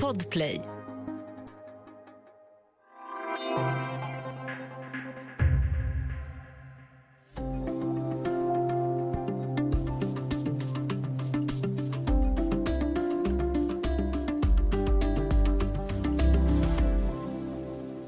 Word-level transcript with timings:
Podplay. 0.00 0.60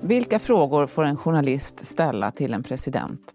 Vilka 0.01 0.39
frågor 0.39 0.87
får 0.87 1.05
en 1.05 1.17
journalist 1.17 1.87
ställa 1.87 2.31
till 2.31 2.55
en 2.55 2.63
president? 2.63 3.34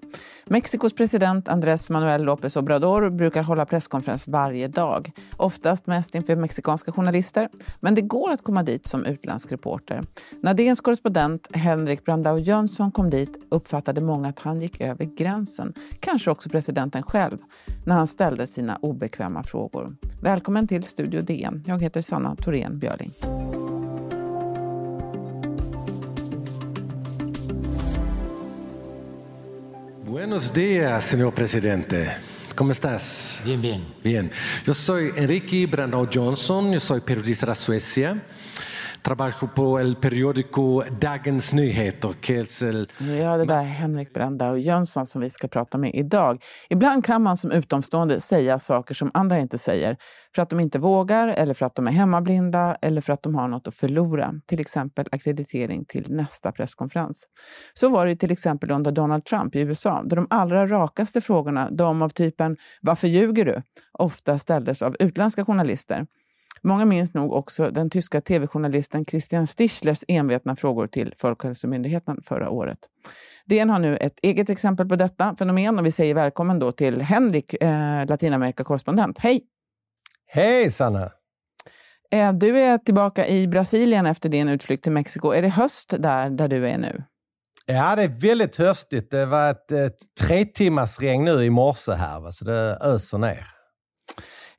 Mexikos 0.52 0.94
president 0.94 1.48
Andrés 1.48 1.90
Manuel 1.90 2.24
López 2.24 2.58
Obrador 2.58 3.10
brukar 3.10 3.44
hålla 3.44 3.66
presskonferens 3.66 4.28
varje 4.28 4.68
dag. 4.68 5.12
Oftast 5.38 5.88
mest 5.88 6.16
inför 6.16 6.36
mexikanska 6.36 6.92
journalister. 6.92 7.50
Men 7.80 7.96
det 7.96 8.02
går 8.02 8.32
att 8.32 8.44
komma 8.44 8.64
dit 8.64 8.88
som 8.88 9.06
utländsk 9.06 9.52
reporter. 9.52 10.02
När 10.42 10.54
DNs 10.54 10.82
korrespondent 10.82 11.48
Henrik 11.54 12.06
Brandao 12.06 12.38
Jönsson 12.38 12.92
kom 12.92 13.10
dit 13.10 13.38
uppfattade 13.50 14.02
många 14.02 14.30
att 14.30 14.40
han 14.40 14.62
gick 14.62 14.82
över 14.82 15.06
gränsen. 15.06 15.74
Kanske 16.00 16.32
också 16.32 16.50
presidenten 16.50 17.04
själv, 17.04 17.38
när 17.86 17.96
han 17.96 18.08
ställde 18.08 18.48
sina 18.48 18.78
obekväma 18.82 19.44
frågor. 19.44 19.96
Välkommen 20.22 20.68
till 20.68 20.84
Studio 20.84 21.22
DN. 21.22 21.64
Jag 21.68 21.82
heter 21.82 22.02
Sanna 22.02 22.36
Thorén 22.36 22.80
Björling. 22.80 23.12
Buenos 30.20 30.54
días, 30.54 31.06
señor 31.06 31.34
presidente. 31.34 32.12
¿Cómo 32.54 32.74
estás? 32.74 33.40
Bien, 33.46 33.62
bien. 33.62 33.86
Bien. 34.04 34.30
Yo 34.66 34.74
soy 34.74 35.14
Enrique 35.16 35.66
Brandao 35.66 36.10
Johnson, 36.14 36.74
yo 36.74 36.80
soy 36.82 37.00
periodista 37.00 37.46
de 37.46 37.56
Suecia. 37.56 38.22
Trabajo 39.10 39.48
på 39.48 39.80
el 39.80 39.96
periódico 39.96 40.84
Dagens 41.02 41.54
Nyheter, 41.54 42.14
que 42.22 42.40
es 42.40 42.62
el... 42.62 42.92
Ja, 43.00 43.38
det 43.38 43.46
där 43.46 43.58
är 43.60 43.64
Henrik 43.64 44.14
Brandao 44.14 44.58
Jönsson 44.58 45.08
som 45.08 45.22
vi 45.22 45.30
ska 45.30 45.48
prata 45.48 45.78
med 45.78 45.96
idag. 45.96 46.44
Ibland 46.70 47.06
kan 47.06 47.24
man 47.24 47.38
som 47.38 47.52
utomstående 47.52 48.20
säga 48.20 48.60
saker 48.60 48.94
som 48.94 49.12
andra 49.14 49.40
inte 49.40 49.58
säger. 49.58 49.98
För 50.36 50.42
att 50.42 50.50
de 50.50 50.60
inte 50.60 50.80
vågar, 50.80 51.28
eller 51.28 51.54
för 51.54 51.66
att 51.66 51.76
de 51.76 51.88
är 51.88 51.92
hemmablinda, 51.92 52.78
eller 52.82 53.02
för 53.02 53.14
att 53.14 53.24
de 53.24 53.36
har 53.36 53.48
något 53.48 53.68
att 53.68 53.76
förlora. 53.76 54.34
Till 54.48 54.60
exempel 54.60 55.06
akkreditering 55.12 55.86
till 55.86 56.06
nästa 56.10 56.52
presskonferens. 56.52 57.28
Så 57.74 57.90
var 57.90 58.06
det 58.06 58.16
till 58.16 58.32
exempel 58.32 58.72
under 58.72 58.92
Donald 58.92 59.26
Trump 59.26 59.56
i 59.56 59.60
USA, 59.60 60.04
då 60.06 60.16
de 60.16 60.28
allra 60.30 60.68
rakaste 60.68 61.22
frågorna, 61.22 61.70
de 61.72 62.02
av 62.02 62.10
typen 62.10 62.58
“Varför 62.82 63.08
ljuger 63.08 63.46
du?” 63.46 63.62
ofta 63.92 64.38
ställdes 64.38 64.82
av 64.82 64.96
utländska 65.00 65.46
journalister. 65.46 66.06
Många 66.64 66.86
minns 66.86 67.14
nog 67.14 67.34
också 67.34 67.72
den 67.72 67.90
tyska 67.90 68.22
tv-journalisten 68.22 69.06
Christian 69.06 69.48
Stichlers 69.48 70.04
envetna 70.08 70.56
frågor 70.56 70.88
till 70.88 71.14
Folkhälsomyndigheten 71.18 72.22
förra 72.24 72.50
året. 72.50 72.80
DN 73.46 73.70
har 73.70 73.80
nu 73.80 73.98
ett 73.98 74.20
eget 74.22 74.50
exempel 74.50 74.88
på 74.88 74.96
detta 74.96 75.36
fenomen 75.40 75.80
och 75.80 75.86
vi 75.86 75.92
säger 75.92 76.14
välkommen 76.14 76.60
då 76.60 76.72
till 76.72 77.02
Henrik, 77.02 77.54
eh, 77.54 78.06
Latinamerika-korrespondent. 78.06 79.20
Hej! 79.20 79.42
Hej 80.28 80.72
Sanna! 80.72 81.12
Eh, 82.12 82.34
du 82.34 82.60
är 82.60 82.78
tillbaka 82.78 83.28
i 83.28 83.48
Brasilien 83.48 84.06
efter 84.06 84.30
din 84.30 84.50
utflykt 84.50 84.84
till 84.84 84.92
Mexiko. 84.92 85.32
Är 85.32 85.42
det 85.42 85.50
höst 85.50 85.94
där, 86.00 86.30
där 86.30 86.48
du 86.48 86.68
är 86.68 86.78
nu? 86.78 87.04
Ja, 87.66 87.96
det 87.96 88.04
är 88.04 88.22
väldigt 88.22 88.56
höstigt. 88.56 89.12
Det 89.12 89.26
var 89.26 89.52
ett, 89.52 89.72
ett 89.72 89.98
tre 90.22 90.46
timmars 90.46 91.00
regn 91.00 91.26
nu 91.26 91.44
i 91.44 91.50
morse 91.50 91.92
här, 91.92 92.32
så 92.32 92.46
det 92.46 92.78
öser 92.82 93.18
ner. 93.18 93.48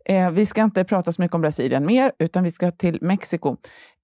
Eh, 0.08 0.30
vi 0.30 0.46
ska 0.46 0.62
inte 0.62 0.84
prata 0.84 1.12
så 1.12 1.22
mycket 1.22 1.34
om 1.34 1.40
Brasilien 1.40 1.86
mer, 1.86 2.12
utan 2.18 2.44
vi 2.44 2.52
ska 2.52 2.70
till 2.70 2.98
Mexiko. 3.00 3.56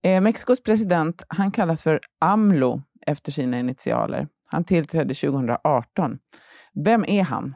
Eh, 0.04 0.20
Mexikos 0.20 0.62
president 0.62 1.22
han 1.28 1.50
kallas 1.50 1.82
för 1.82 2.00
AMLO 2.20 2.82
efter 3.06 3.32
sina 3.32 3.58
initialer. 3.58 4.28
Han 4.46 4.64
tillträdde 4.64 5.14
2018. 5.14 6.18
Vem 6.84 7.04
är 7.08 7.22
han? 7.22 7.54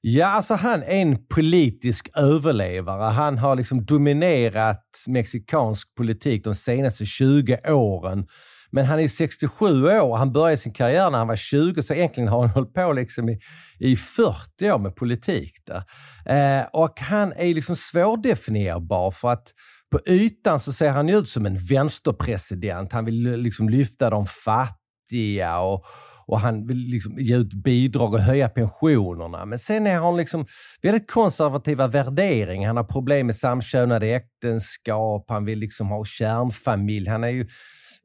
Ja, 0.00 0.26
alltså 0.26 0.54
han 0.54 0.82
är 0.82 1.02
en 1.02 1.26
politisk 1.26 2.08
överlevare. 2.18 3.02
Han 3.02 3.38
har 3.38 3.56
liksom 3.56 3.84
dominerat 3.84 4.84
mexikansk 5.06 5.94
politik 5.94 6.44
de 6.44 6.54
senaste 6.54 7.06
20 7.06 7.58
åren. 7.72 8.26
Men 8.72 8.84
han 8.84 9.00
är 9.00 9.08
67 9.08 9.84
år. 9.84 10.16
Han 10.16 10.32
började 10.32 10.56
sin 10.56 10.72
karriär 10.72 11.10
när 11.10 11.18
han 11.18 11.28
var 11.28 11.36
20, 11.36 11.82
så 11.82 11.94
egentligen 11.94 12.28
har 12.28 12.40
han 12.40 12.50
hållit 12.50 12.74
på 12.74 12.92
liksom 12.92 13.28
i, 13.28 13.38
i 13.78 13.96
40 13.96 14.70
år 14.70 14.78
med 14.78 14.96
politik. 14.96 15.52
Där. 15.66 15.84
Eh, 16.26 16.66
och 16.72 17.00
han 17.00 17.32
är 17.32 17.54
liksom 17.54 17.76
svårdefinierbar 17.76 19.10
för 19.10 19.28
att 19.28 19.52
på 19.92 20.00
ytan 20.06 20.60
så 20.60 20.72
ser 20.72 20.90
han 20.90 21.08
ut 21.08 21.28
som 21.28 21.46
en 21.46 21.56
vänsterpresident. 21.56 22.92
Han 22.92 23.04
vill 23.04 23.22
liksom 23.22 23.68
lyfta 23.68 24.10
de 24.10 24.26
fattiga 24.26 25.58
och, 25.58 25.84
och 26.26 26.40
han 26.40 26.66
vill 26.66 26.78
liksom 26.78 27.18
ge 27.18 27.36
ut 27.36 27.52
bidrag 27.54 28.14
och 28.14 28.20
höja 28.20 28.48
pensionerna. 28.48 29.44
Men 29.44 29.58
sen 29.58 29.86
har 29.86 29.92
han 29.92 30.16
liksom 30.16 30.46
väldigt 30.82 31.10
konservativa 31.10 31.88
värderingar. 31.88 32.66
Han 32.66 32.76
har 32.76 32.84
problem 32.84 33.26
med 33.26 33.36
samkönade 33.36 34.06
äktenskap, 34.06 35.24
han 35.28 35.44
vill 35.44 35.58
liksom 35.58 35.88
ha 35.88 36.04
kärnfamilj. 36.04 37.08
Han 37.08 37.24
är 37.24 37.28
ju 37.28 37.48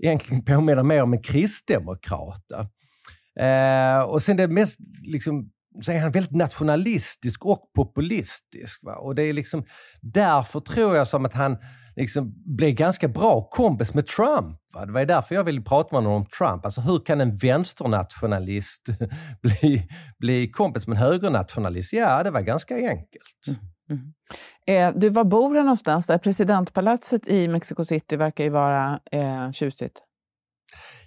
egentligen 0.04 0.46
påminner 0.46 0.84
mer 0.84 1.04
om 1.04 1.14
en 1.14 1.22
kristdemokrat. 1.22 2.52
Eh, 3.40 4.02
och 4.02 4.22
sen 4.22 4.38
det 4.38 4.48
mest, 4.48 4.80
liksom, 5.04 5.50
så 5.82 5.92
är 5.92 6.00
han 6.00 6.12
väldigt 6.12 6.36
nationalistisk 6.36 7.46
och 7.46 7.72
populistisk. 7.76 8.84
Va? 8.84 8.96
Och 8.96 9.16
det 9.16 9.24
är 9.24 9.34
liksom 9.34 9.66
därför 10.02 10.60
tror 10.60 10.96
jag 10.96 11.08
som 11.08 11.26
att 11.26 11.34
han 11.34 11.58
liksom 11.96 12.34
blev 12.58 12.72
ganska 12.72 13.08
bra 13.08 13.42
kompis 13.42 13.94
med 13.94 14.08
Trump. 14.08 14.60
Va? 14.74 14.86
Det 14.86 14.92
var 14.92 15.06
därför 15.06 15.36
jag 15.36 15.44
ville 15.44 15.62
prata 15.62 15.90
med 15.92 16.04
honom 16.04 16.22
om 16.22 16.26
Trump. 16.26 16.66
Alltså 16.66 16.82
hur 16.82 17.00
kan 17.00 17.22
en 17.22 17.38
vänsternationalist 17.38 18.84
bli, 19.42 19.88
bli 20.20 20.52
kompis 20.52 20.88
med 20.88 20.98
en 20.98 21.04
högernationalist? 21.04 21.94
Ja, 21.94 22.24
det 22.24 22.32
var 22.32 22.42
ganska 22.42 22.76
enkelt. 22.76 23.48
Mm. 23.48 23.60
Mm. 23.90 24.14
Eh, 24.68 24.94
du, 24.96 25.10
var 25.10 25.24
bor 25.24 25.56
han 25.56 25.66
någonstans? 25.66 26.06
Där 26.06 26.18
presidentpalatset 26.18 27.28
i 27.28 27.48
Mexico 27.48 27.86
City 27.86 28.16
verkar 28.16 28.44
ju 28.44 28.50
vara 28.50 29.00
eh, 29.12 29.52
tjusigt. 29.52 30.02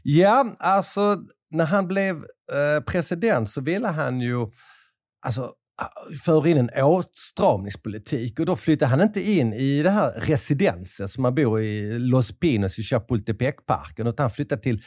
Ja, 0.03 0.56
alltså 0.59 1.16
när 1.50 1.65
han 1.65 1.87
blev 1.87 2.16
eh, 2.53 2.84
president 2.87 3.50
så 3.50 3.60
ville 3.60 3.88
han 3.88 4.21
ju 4.21 4.47
alltså, 5.26 5.53
för 6.24 6.46
in 6.46 6.56
en 6.56 6.84
åtstramningspolitik 6.84 8.41
och 8.41 8.46
då 8.46 8.56
flyttar 8.56 8.86
han 8.86 9.00
inte 9.00 9.30
in 9.30 9.52
i 9.52 9.82
det 9.82 9.91
här 9.91 10.12
residenset 10.12 11.10
som 11.10 11.22
man 11.22 11.34
bor 11.34 11.60
i 11.60 11.98
Los 11.98 12.38
Pinos 12.38 12.78
i 12.78 12.82
Chapultepec-parken 12.82 14.06
utan 14.06 14.24
han 14.24 14.30
flyttar 14.30 14.56
till 14.56 14.82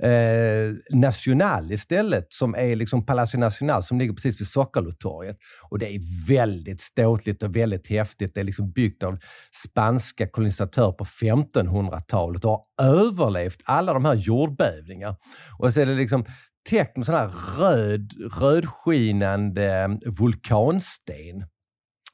eh, 0.00 0.98
Nacional 0.98 1.72
istället 1.72 2.26
som 2.28 2.54
är 2.54 2.76
liksom 2.76 3.06
Palacio 3.06 3.38
Nacional 3.38 3.82
som 3.82 3.98
ligger 3.98 4.12
precis 4.12 4.40
vid 4.40 4.48
Sockerlotorget. 4.48 5.36
Och 5.70 5.78
det 5.78 5.94
är 5.94 6.26
väldigt 6.28 6.80
ståtligt 6.80 7.42
och 7.42 7.56
väldigt 7.56 7.88
häftigt. 7.88 8.34
Det 8.34 8.40
är 8.40 8.44
liksom 8.44 8.72
byggt 8.72 9.02
av 9.02 9.18
spanska 9.64 10.28
kolonisatörer 10.28 10.92
på 10.92 11.04
1500-talet 11.04 12.44
och 12.44 12.50
har 12.50 12.86
överlevt 12.86 13.62
alla 13.64 13.92
de 13.92 14.04
här 14.04 14.14
jordbävningar. 14.14 15.16
Och 15.58 15.74
så 15.74 15.80
är 15.80 15.86
det 15.86 15.94
liksom 15.94 16.24
täckt 16.70 16.96
med 16.96 17.06
sån 17.06 17.14
här 17.14 17.30
röd, 17.58 18.12
rödskinande 18.40 19.82
eh, 19.82 19.88
vulkansten 20.18 21.44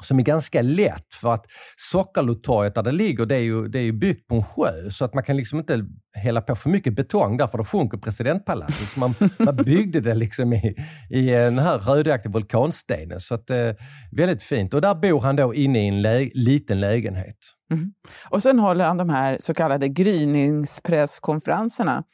som 0.03 0.19
är 0.19 0.23
ganska 0.23 0.63
lätt 0.63 1.15
för 1.15 1.35
att 1.35 1.47
Sockerlotorget 1.77 2.75
där 2.75 2.83
det 2.83 2.93
ligger, 2.93 3.27
det 3.27 3.37
är, 3.37 3.41
ju, 3.41 3.69
det 3.69 3.79
är 3.79 3.83
ju 3.83 3.93
byggt 3.93 4.29
på 4.29 4.35
en 4.35 4.43
sjö 4.43 4.91
så 4.91 5.05
att 5.05 5.15
man 5.15 5.25
kan 5.25 5.37
liksom 5.37 5.59
inte 5.59 5.87
hälla 6.17 6.41
på 6.41 6.57
för 6.57 6.71
mycket 6.71 6.97
betong 6.97 7.37
där 7.37 7.47
för 7.47 7.59
då 7.59 7.65
sjunker 7.65 7.99
presidentpalatset. 7.99 8.89
Så 8.89 9.01
man, 9.01 9.15
man 9.39 9.57
byggde 9.57 10.01
det 10.01 10.15
liksom 10.15 10.53
i, 10.53 10.77
i 11.11 11.27
den 11.27 11.59
här 11.59 11.79
rödaktiga 11.79 12.33
vulkanstenen. 12.33 13.21
Så 13.21 13.35
att, 13.35 13.51
eh, 13.51 13.71
väldigt 14.13 14.43
fint. 14.43 14.75
Och 14.75 14.81
där 14.81 14.95
bor 14.95 15.21
han 15.21 15.37
då 15.37 15.55
inne 15.55 15.85
i 15.85 15.89
en 15.89 16.03
lä 16.03 16.31
liten 16.35 16.81
lägenhet. 16.81 17.37
Mm. 17.73 17.93
Och 18.31 18.43
sen 18.43 18.59
håller 18.59 18.85
han 18.85 18.97
de 18.97 19.09
här 19.09 19.37
så 19.41 19.55
kallade 19.55 19.89
gryningspresskonferenserna 19.89 22.05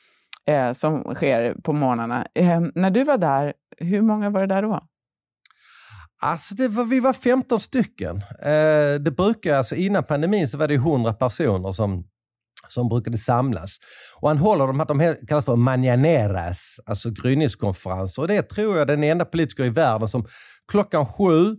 eh, 0.49 0.73
som 0.73 1.15
sker 1.15 1.55
på 1.55 1.73
morgnarna. 1.73 2.27
Eh, 2.35 2.61
när 2.75 2.91
du 2.91 3.05
var 3.05 3.19
där, 3.19 3.53
hur 3.79 4.03
många 4.03 4.31
var 4.31 4.41
det 4.41 4.55
där 4.55 4.63
då? 4.63 4.89
Alltså 6.23 6.55
det 6.55 6.69
var, 6.69 6.85
vi 6.85 7.01
var 7.01 7.13
15 7.13 7.61
stycken. 7.61 8.17
Eh, 8.43 9.01
det 9.01 9.17
brukar, 9.17 9.55
alltså 9.55 9.75
innan 9.75 10.05
pandemin 10.05 10.49
så 10.49 10.59
var 10.59 10.69
det 10.69 10.75
100 10.75 11.13
personer 11.13 11.73
som, 11.73 12.05
som 12.69 12.89
brukade 12.89 13.19
samlas. 13.19 13.77
Och 14.21 14.29
han 14.29 14.39
håller 14.39 14.67
de, 14.67 14.79
de 14.89 15.27
kallas 15.27 15.45
för 15.45 15.57
mañaneras, 15.57 16.81
alltså 16.87 17.11
gryningskonferenser. 17.11 18.23
Och 18.23 18.29
det 18.29 18.43
tror 18.43 18.73
jag 18.73 18.83
är 18.83 18.87
den 18.87 19.05
enda 19.05 19.25
politiker 19.25 19.65
i 19.65 19.71
världen 19.71 20.09
som 20.09 20.27
klockan 20.73 21.07
sju 21.07 21.57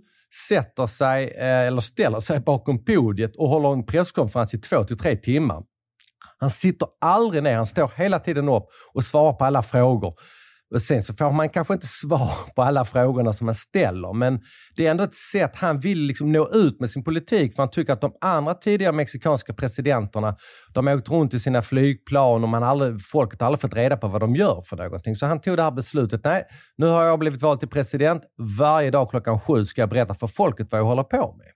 sätter 0.49 0.87
sig 0.87 1.27
eh, 1.27 1.67
eller 1.67 1.81
ställer 1.81 2.19
sig 2.19 2.39
bakom 2.39 2.85
podiet 2.85 3.35
och 3.35 3.49
håller 3.49 3.73
en 3.73 3.85
presskonferens 3.85 4.53
i 4.53 4.57
två 4.57 4.83
till 4.83 4.97
tre 4.97 5.15
timmar. 5.15 5.63
Han 6.39 6.49
sitter 6.49 6.87
aldrig 7.01 7.43
ner, 7.43 7.55
han 7.55 7.65
står 7.65 7.91
hela 7.95 8.19
tiden 8.19 8.49
upp 8.49 8.65
och 8.93 9.03
svarar 9.03 9.33
på 9.33 9.45
alla 9.45 9.63
frågor. 9.63 10.13
Och 10.73 10.81
sen 10.81 11.03
så 11.03 11.13
får 11.13 11.31
man 11.31 11.49
kanske 11.49 11.73
inte 11.73 11.87
svar 11.87 12.31
på 12.55 12.63
alla 12.63 12.85
frågorna 12.85 13.33
som 13.33 13.45
man 13.45 13.55
ställer, 13.55 14.13
men 14.13 14.39
det 14.75 14.87
är 14.87 14.91
ändå 14.91 15.03
ett 15.03 15.13
sätt 15.13 15.51
han 15.55 15.79
vill 15.79 16.01
liksom 16.01 16.31
nå 16.31 16.49
ut 16.53 16.79
med 16.79 16.89
sin 16.89 17.03
politik, 17.03 17.55
för 17.55 17.63
han 17.63 17.69
tycker 17.69 17.93
att 17.93 18.01
de 18.01 18.13
andra 18.21 18.53
tidigare 18.53 18.93
mexikanska 18.93 19.53
presidenterna, 19.53 20.35
de 20.73 20.87
har 20.87 20.95
åkt 20.95 21.09
runt 21.09 21.33
i 21.33 21.39
sina 21.39 21.61
flygplan 21.61 22.43
och 22.43 22.49
man 22.49 22.63
aldrig, 22.63 23.01
folket 23.01 23.41
har 23.41 23.45
aldrig 23.45 23.61
fått 23.61 23.73
reda 23.73 23.97
på 23.97 24.07
vad 24.07 24.21
de 24.21 24.35
gör 24.35 24.61
för 24.69 24.77
någonting. 24.77 25.15
Så 25.15 25.25
han 25.25 25.41
tog 25.41 25.57
det 25.57 25.63
här 25.63 25.71
beslutet, 25.71 26.21
nej, 26.23 26.43
nu 26.77 26.85
har 26.85 27.03
jag 27.03 27.19
blivit 27.19 27.41
vald 27.41 27.59
till 27.59 27.69
president, 27.69 28.23
varje 28.59 28.91
dag 28.91 29.09
klockan 29.09 29.39
sju 29.39 29.65
ska 29.65 29.81
jag 29.81 29.89
berätta 29.89 30.13
för 30.15 30.27
folket 30.27 30.67
vad 30.71 30.81
jag 30.81 30.85
håller 30.85 31.03
på 31.03 31.35
med. 31.37 31.47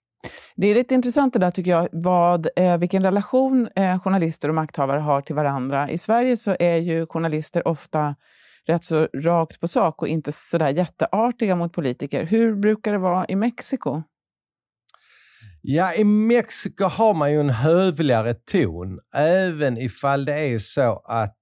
Det 0.55 0.67
är 0.67 0.75
lite 0.75 0.95
intressant 0.95 1.33
det 1.33 1.39
där 1.39 1.51
tycker 1.51 1.71
jag, 1.71 1.87
vad, 1.91 2.47
eh, 2.55 2.77
vilken 2.77 3.03
relation 3.03 3.69
eh, 3.75 3.99
journalister 3.99 4.49
och 4.49 4.55
makthavare 4.55 4.99
har 4.99 5.21
till 5.21 5.35
varandra. 5.35 5.89
I 5.89 5.97
Sverige 5.97 6.37
så 6.37 6.55
är 6.59 6.77
ju 6.77 7.05
journalister 7.05 7.67
ofta 7.67 8.15
rätt 8.67 8.83
så 8.83 9.07
rakt 9.13 9.59
på 9.59 9.67
sak 9.67 10.01
och 10.01 10.07
inte 10.07 10.31
sådär 10.31 10.69
jätteartiga 10.69 11.55
mot 11.55 11.73
politiker. 11.73 12.23
Hur 12.23 12.55
brukar 12.55 12.91
det 12.91 12.97
vara 12.97 13.25
i 13.27 13.35
Mexiko? 13.35 14.03
Ja, 15.61 15.93
i 15.93 16.03
Mexiko 16.03 16.83
har 16.83 17.13
man 17.13 17.31
ju 17.31 17.39
en 17.39 17.49
hövligare 17.49 18.33
ton, 18.33 18.99
även 19.15 19.77
ifall 19.77 20.25
det 20.25 20.39
är 20.39 20.59
så 20.59 21.01
att 21.05 21.37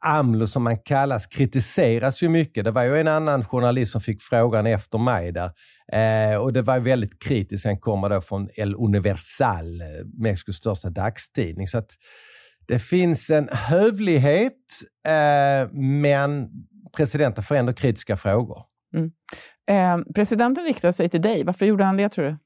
AMLO, 0.00 0.46
som 0.46 0.62
man 0.62 0.78
kallas, 0.78 1.26
kritiseras 1.26 2.22
ju 2.22 2.28
mycket. 2.28 2.64
Det 2.64 2.70
var 2.70 2.82
ju 2.82 2.96
en 3.00 3.08
annan 3.08 3.44
journalist 3.44 3.92
som 3.92 4.00
fick 4.00 4.22
frågan 4.22 4.66
efter 4.66 4.98
mig 4.98 5.32
där. 5.32 5.50
Eh, 5.92 6.36
och 6.36 6.52
det 6.52 6.62
var 6.62 6.78
väldigt 6.78 7.22
kritiskt. 7.22 7.66
Han 7.66 7.78
kommer 7.78 8.08
då 8.08 8.20
från 8.20 8.48
El 8.54 8.74
Universal, 8.74 9.80
eh, 9.80 9.86
Mexikos 10.18 10.56
största 10.56 10.90
dagstidning. 10.90 11.68
Så 11.68 11.78
att 11.78 11.90
det 12.68 12.78
finns 12.78 13.30
en 13.30 13.48
hövlighet, 13.52 14.52
eh, 15.06 15.72
men 15.72 16.48
presidenten 16.96 17.44
får 17.44 17.54
ändå 17.54 17.72
kritiska 17.72 18.16
frågor. 18.16 18.62
Mm. 18.96 19.10
Eh, 19.70 20.12
presidenten 20.14 20.64
riktade 20.64 20.92
sig 20.92 21.08
till 21.08 21.22
dig. 21.22 21.44
Varför 21.44 21.66
gjorde 21.66 21.84
han 21.84 21.96
det, 21.96 22.08
tror 22.08 22.24
du? 22.24 22.36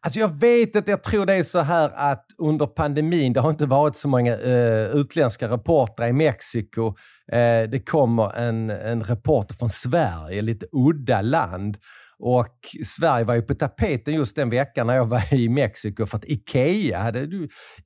Alltså 0.00 0.18
jag 0.20 0.40
vet 0.40 0.76
att 0.76 0.88
jag 0.88 1.02
tror 1.02 1.26
det 1.26 1.34
är 1.34 1.42
så 1.42 1.58
här 1.58 1.90
att 1.94 2.26
under 2.38 2.66
pandemin, 2.66 3.32
det 3.32 3.40
har 3.40 3.50
inte 3.50 3.66
varit 3.66 3.96
så 3.96 4.08
många 4.08 4.36
uh, 4.36 4.96
utländska 4.96 5.48
reportrar 5.48 6.08
i 6.08 6.12
Mexiko. 6.12 6.86
Uh, 6.86 7.70
det 7.70 7.88
kommer 7.88 8.36
en, 8.36 8.70
en 8.70 9.04
reporter 9.04 9.54
från 9.54 9.70
Sverige, 9.70 10.42
lite 10.42 10.66
udda 10.72 11.22
land. 11.22 11.76
Och 12.18 12.58
Sverige 12.84 13.24
var 13.24 13.34
ju 13.34 13.42
på 13.42 13.54
tapeten 13.54 14.14
just 14.14 14.36
den 14.36 14.50
veckan 14.50 14.86
när 14.86 14.94
jag 14.94 15.06
var 15.06 15.34
i 15.34 15.48
Mexiko 15.48 16.06
för 16.06 16.16
att 16.16 16.24
Ikea 16.24 16.98
hade 16.98 17.28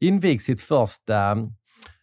invigt 0.01 0.45
sitt 0.45 0.63
första 0.63 1.31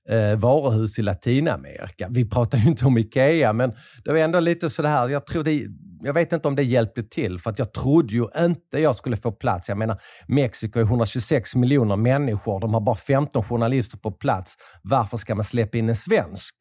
eh, 0.09 0.35
varuhus 0.37 0.99
i 0.99 1.01
Latinamerika. 1.01 2.07
Vi 2.11 2.29
pratar 2.29 2.57
ju 2.57 2.67
inte 2.67 2.85
om 2.85 2.97
Ikea, 2.97 3.53
men 3.53 3.73
det 4.03 4.11
var 4.11 4.17
ändå 4.17 4.39
lite 4.39 4.69
sådär, 4.69 5.07
jag 5.07 5.27
tror 5.27 5.43
det 5.43 5.67
jag 6.05 6.13
vet 6.13 6.33
inte 6.33 6.47
om 6.47 6.55
det 6.55 6.63
hjälpte 6.63 7.03
till, 7.03 7.39
för 7.39 7.51
att 7.51 7.59
jag 7.59 7.73
trodde 7.73 8.13
ju 8.13 8.27
inte 8.37 8.79
jag 8.79 8.95
skulle 8.95 9.17
få 9.17 9.31
plats. 9.31 9.69
Jag 9.69 9.77
menar, 9.77 10.01
Mexiko 10.27 10.79
är 10.79 10.83
126 10.83 11.55
miljoner 11.55 11.95
människor. 11.95 12.59
De 12.59 12.73
har 12.73 12.81
bara 12.81 12.95
15 12.95 13.43
journalister 13.43 13.97
på 13.97 14.11
plats. 14.11 14.55
Varför 14.81 15.17
ska 15.17 15.35
man 15.35 15.43
släppa 15.43 15.77
in 15.77 15.89
en 15.89 15.95
svensk? 15.95 16.55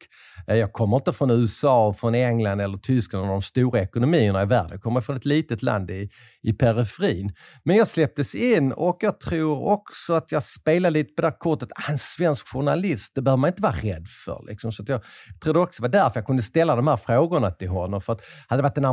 Eh, 0.47 0.55
jag 0.55 0.73
kommer 0.73 0.97
inte 0.97 1.13
från 1.13 1.31
USA, 1.31 1.93
från 1.93 2.15
England 2.15 2.61
eller 2.61 2.77
Tyskland, 2.77 3.27
de 3.27 3.41
stora 3.41 3.81
ekonomierna 3.81 4.41
i 4.41 4.45
världen. 4.45 4.71
Jag 4.71 4.81
kommer 4.81 5.01
från 5.01 5.15
ett 5.15 5.25
litet 5.25 5.63
land 5.63 5.91
i, 5.91 6.09
i 6.43 6.53
periferin. 6.53 7.33
Men 7.63 7.75
jag 7.75 7.87
släpptes 7.87 8.35
in 8.35 8.71
och 8.71 8.97
jag 9.01 9.19
tror 9.19 9.67
också 9.67 10.13
att 10.13 10.31
jag 10.31 10.43
spelade 10.43 10.93
lite 10.93 11.13
på 11.13 11.21
det 11.21 11.27
här 11.27 11.37
kortet. 11.37 11.69
Ah, 11.75 11.91
en 11.91 11.97
svensk 11.97 12.47
journalist, 12.47 13.11
det 13.15 13.21
behöver 13.21 13.41
man 13.41 13.47
inte 13.47 13.61
vara 13.61 13.75
rädd 13.75 14.07
för. 14.25 14.45
Liksom. 14.47 14.71
Så 14.71 14.83
jag 14.87 15.01
tror 15.43 15.57
också 15.57 15.83
det 15.83 15.89
var 15.89 16.03
därför 16.03 16.19
jag 16.19 16.25
kunde 16.25 16.43
ställa 16.43 16.75
de 16.75 16.87
här 16.87 16.97
frågorna 16.97 17.51
till 17.51 17.69
honom. 17.69 18.01
För 18.01 18.13
att 18.13 18.21
hade 18.47 18.61
det 18.61 18.63
varit 18.63 18.77
en 18.77 18.85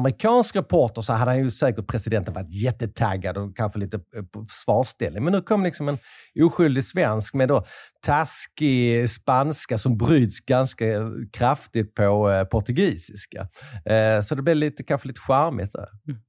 amerikansk 0.43 0.57
reporter 0.57 1.03
så 1.03 1.13
hade 1.13 1.31
han 1.31 1.39
ju 1.39 1.51
säkert 1.51 1.87
presidenten 1.87 2.35
varit 2.35 2.53
jättetaggad 2.53 3.37
och 3.37 3.57
kanske 3.57 3.79
lite 3.79 3.97
eh, 4.17 4.23
på 4.23 4.45
försvarsställning. 4.49 5.25
Men 5.25 5.33
nu 5.33 5.41
kom 5.41 5.63
liksom 5.63 5.89
en 5.89 5.99
oskyldig 6.41 6.85
svensk 6.85 7.35
med 7.35 7.49
då 7.49 7.65
taskig 8.03 9.11
spanska 9.11 9.79
som 9.79 9.97
bryts 9.97 10.41
ganska 10.41 10.85
kraftigt 11.33 11.95
på 11.95 12.31
eh, 12.31 12.45
portugisiska. 12.45 13.49
Eh, 13.85 14.23
så 14.23 14.35
det 14.35 14.43
blev 14.43 14.57
lite, 14.57 14.83
kanske 14.83 15.09
lite 15.09 15.21
charmigt 15.21 15.73
där. 15.73 15.89
Mm. 16.09 16.21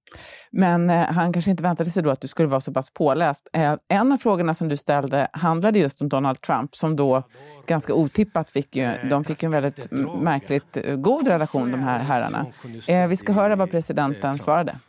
Men 0.51 0.89
eh, 0.89 1.11
han 1.11 1.33
kanske 1.33 1.51
inte 1.51 1.63
väntade 1.63 1.89
sig 1.89 2.03
då 2.03 2.09
att 2.09 2.21
du 2.21 2.27
skulle 2.27 2.47
vara 2.47 2.61
så 2.61 2.73
pass 2.73 2.93
påläst. 2.93 3.47
Eh, 3.53 3.75
en 3.87 4.11
av 4.11 4.17
frågorna 4.17 4.53
som 4.53 4.69
du 4.69 4.77
ställde 4.77 5.27
handlade 5.33 5.79
just 5.79 6.01
om 6.01 6.09
Donald 6.09 6.41
Trump 6.41 6.75
som 6.75 6.95
då 6.95 7.23
ganska 7.67 7.93
otippat 7.93 8.49
fick 8.49 8.75
ju, 8.75 8.93
de 9.09 9.23
fick 9.23 9.43
en 9.43 9.51
väldigt 9.51 9.91
märkligt 10.21 10.77
eh, 10.77 10.95
god 10.95 11.27
relation 11.27 11.71
de 11.71 11.83
här 11.83 11.99
herrarna. 11.99 12.45
Eh, 12.87 13.07
vi 13.07 13.17
ska 13.17 13.33
höra 13.33 13.55
vad 13.55 13.71
presidenten 13.71 14.39
svarade. 14.39 14.79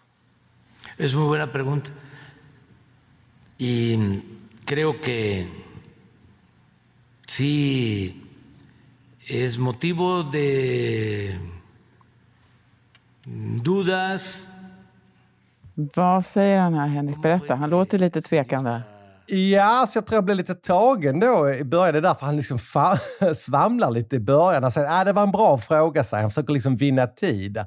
Es 0.97 1.15
muy 1.15 1.29
buena 1.29 1.47
pregunta. 1.47 1.91
Y 3.59 3.97
creo 4.65 4.93
que 5.01 5.49
sí 7.27 8.23
es 9.29 9.59
motivo 9.59 10.23
de 10.23 11.39
dudas 13.63 14.49
vad 15.75 16.25
säger 16.25 16.61
han 16.61 16.75
här, 16.75 16.87
Henrik? 16.89 17.23
Berätta. 17.23 17.55
Han 17.55 17.71
låter 17.71 17.99
lite 17.99 18.23
tvekande. 18.23 18.83
Ja, 19.27 19.87
så 19.89 19.99
jag 19.99 20.07
tror 20.07 20.17
jag 20.17 20.25
blev 20.25 20.37
lite 20.37 20.55
tagen 20.55 21.21
då 21.21 21.51
i 21.51 21.65
början. 21.65 21.93
Det 21.93 21.99
är 21.99 22.03
därför 22.03 22.27
han 22.27 22.37
liksom 22.37 22.59
svamlar 23.37 23.91
lite 23.91 24.17
i 24.17 24.21
början. 24.21 24.63
Han 24.63 24.73
säger 24.73 24.89
att 24.89 25.01
ah, 25.01 25.05
det 25.05 25.13
var 25.13 25.23
en 25.23 25.31
bra 25.31 25.59
fråga, 25.59 26.05
säger 26.05 26.23
han. 26.23 26.31
försöker 26.31 26.53
liksom 26.53 26.77
vinna 26.77 27.07
tid. 27.07 27.65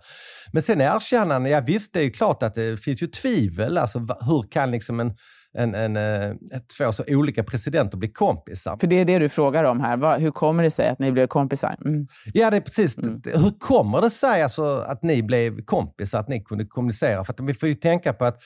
Men 0.52 0.62
sen 0.62 0.82
erkänner 0.82 1.34
han, 1.34 1.46
ja 1.46 1.62
visst, 1.62 1.94
det 1.94 2.00
är 2.00 2.04
ju 2.04 2.12
klart 2.12 2.44
att 2.44 2.56
det 2.56 2.78
finns 2.78 3.04
ju 3.04 3.08
tvivel. 3.08 3.78
Alltså, 3.78 4.00
hur 4.00 4.52
kan 4.52 4.72
liksom 4.72 5.00
en 5.00 5.14
en, 5.58 5.76
en, 5.76 5.98
eh, 5.98 6.36
två 6.78 6.92
så 6.92 7.04
olika 7.08 7.44
presidenter 7.44 7.98
blir 7.98 8.14
kompisar. 8.14 8.78
För 8.80 8.88
det 8.88 8.96
är 8.96 9.06
det 9.06 9.20
du 9.20 9.30
frågar 9.30 9.64
om 9.64 9.80
här. 9.80 10.20
hur 10.20 10.32
kommer 10.32 10.64
det 10.64 10.72
sig 10.72 10.90
att 10.90 11.00
ni 11.00 11.12
blev 11.12 11.28
kompisar? 11.28 11.78
Mm. 11.86 12.08
Ja, 12.34 12.50
det 12.50 12.58
är 12.58 12.62
precis. 12.62 12.98
Mm. 12.98 13.22
Hur 13.26 13.60
kommer 13.60 14.02
det 14.02 14.10
sig 14.10 14.44
alltså 14.44 14.78
att 14.78 15.04
ni 15.04 15.24
blev 15.24 15.66
kompisar, 15.66 16.20
att 16.20 16.28
ni 16.28 16.44
kunde 16.44 16.66
kommunicera? 16.66 17.24
För 17.24 17.34
att 17.34 17.40
vi 17.40 17.54
får 17.54 17.70
ju 17.70 17.76
tänka 17.76 18.14
på 18.14 18.26
att 18.26 18.40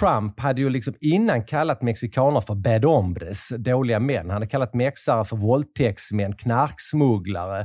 Trump 0.00 0.40
hade 0.40 0.60
ju 0.60 0.70
liksom 0.70 0.94
innan 1.00 1.44
kallat 1.44 1.82
mexikaner 1.82 2.40
för 2.40 2.54
bad 2.54 2.84
hombres, 2.84 3.48
dåliga 3.58 4.00
män. 4.00 4.16
Han 4.16 4.30
hade 4.30 4.46
kallat 4.46 4.74
mexare 4.74 5.24
för 5.24 5.36
våldtäktsmän, 5.36 6.32
knarksmugglare, 6.32 7.60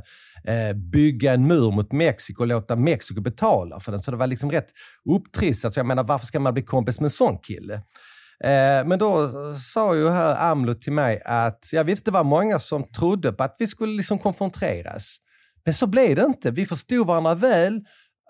eh, 0.48 0.76
bygga 0.76 1.34
en 1.34 1.48
mur 1.48 1.72
mot 1.72 1.92
Mexiko 1.92 2.42
och 2.42 2.48
låta 2.48 2.76
Mexiko 2.76 3.22
betala 3.22 3.80
för 3.80 3.92
den. 3.92 4.04
Så 4.04 4.12
det 4.12 4.18
var 4.18 4.28
liksom 4.28 4.52
rätt 4.52 4.68
upptrissat. 5.16 5.74
Så 5.74 5.80
jag 5.80 5.86
menar, 5.86 6.04
varför 6.04 6.26
ska 6.26 6.40
man 6.40 6.54
bli 6.54 6.64
kompis 6.64 7.00
med 7.00 7.06
en 7.06 7.10
sån 7.10 7.38
kille? 7.38 7.82
Eh, 8.44 8.88
men 8.88 9.00
då 9.00 9.30
sa 9.74 9.96
ju 9.96 10.10
här 10.10 10.52
AMLO 10.52 10.74
till 10.74 10.94
mig 10.94 11.22
att 11.26 11.70
ja, 11.72 11.84
visst, 11.84 12.06
det 12.06 12.12
var 12.12 12.24
många 12.24 12.60
som 12.60 12.84
trodde 12.84 13.34
på 13.34 13.44
att 13.44 13.56
vi 13.60 13.68
skulle 13.68 13.98
liksom 13.98 14.20
konfronteras. 14.20 15.18
Men 15.66 15.74
så 15.74 15.88
blev 15.88 16.16
det 16.16 16.26
inte. 16.26 16.52
Vi 16.52 16.66
förstod 16.66 17.08
varandra 17.08 17.36
väl 17.36 17.76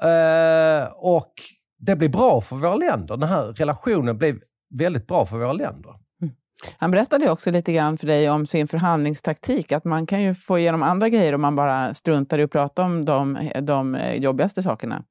eh, 0.04 0.88
och 0.96 1.34
det 1.80 1.96
blev 1.96 2.12
bra 2.12 2.42
för 2.42 2.56
våra 2.56 2.76
länder. 2.76 3.18
Den 3.18 3.30
här 3.30 3.46
relationen 3.46 4.18
blev 4.18 4.40
väldigt 4.70 5.08
bra 5.08 5.26
för 5.26 5.38
våra 5.38 5.54
länder. 5.54 5.90
Mm. 6.22 6.34
Han 6.78 6.92
berättade 6.92 7.30
också 7.30 7.52
lite 7.52 7.74
grann 7.74 7.98
för 7.98 8.08
dig 8.08 8.30
om 8.30 8.48
sin 8.48 8.68
förhandlingstaktik, 8.68 9.72
att 9.72 9.86
man 9.86 10.08
kan 10.08 10.22
ju 10.22 10.36
få 10.36 10.60
igenom 10.60 10.84
andra 10.84 11.10
grejer 11.10 11.34
om 11.34 11.42
man 11.42 11.56
bara 11.56 11.94
struntar 11.94 12.40
i 12.40 12.44
att 12.44 12.52
prata 12.52 12.84
om 12.84 13.06
de, 13.06 13.52
de 13.62 13.98
jobbigaste 14.16 14.64
sakerna. 14.64 15.04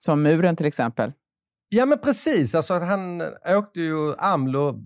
Som 0.00 0.22
muren 0.22 0.56
till 0.56 0.66
exempel. 0.66 1.12
Ja 1.72 1.86
men 1.86 1.98
precis, 1.98 2.54
alltså 2.54 2.74
han 2.74 3.22
åkte 3.56 3.80
ju, 3.80 4.14
AMLO 4.18 4.80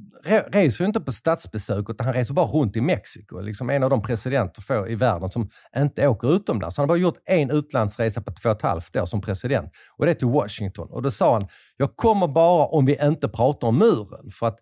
reser 0.52 0.84
ju 0.84 0.86
inte 0.86 1.00
på 1.00 1.12
statsbesök 1.12 1.90
utan 1.90 2.06
han 2.06 2.14
reser 2.14 2.34
bara 2.34 2.46
runt 2.46 2.76
i 2.76 2.80
Mexiko. 2.80 3.40
Liksom 3.40 3.70
en 3.70 3.82
av 3.82 3.90
de 3.90 4.02
presidenter 4.02 4.62
få 4.62 4.88
i 4.88 4.94
världen 4.94 5.30
som 5.30 5.50
inte 5.76 6.08
åker 6.08 6.36
utomlands. 6.36 6.76
Han 6.76 6.82
har 6.82 6.88
bara 6.88 6.98
gjort 6.98 7.18
en 7.24 7.50
utlandsresa 7.50 8.22
på 8.22 8.32
två 8.32 8.48
och 8.48 8.56
ett 8.56 8.62
halvt 8.62 8.96
år 8.96 9.06
som 9.06 9.20
president 9.20 9.72
och 9.96 10.06
det 10.06 10.12
är 10.12 10.14
till 10.14 10.28
Washington. 10.28 10.88
Och 10.90 11.02
då 11.02 11.10
sa 11.10 11.32
han, 11.32 11.48
jag 11.76 11.96
kommer 11.96 12.28
bara 12.28 12.66
om 12.66 12.86
vi 12.86 12.98
inte 13.02 13.28
pratar 13.28 13.68
om 13.68 13.78
muren. 13.78 14.30
För 14.30 14.46
att 14.46 14.58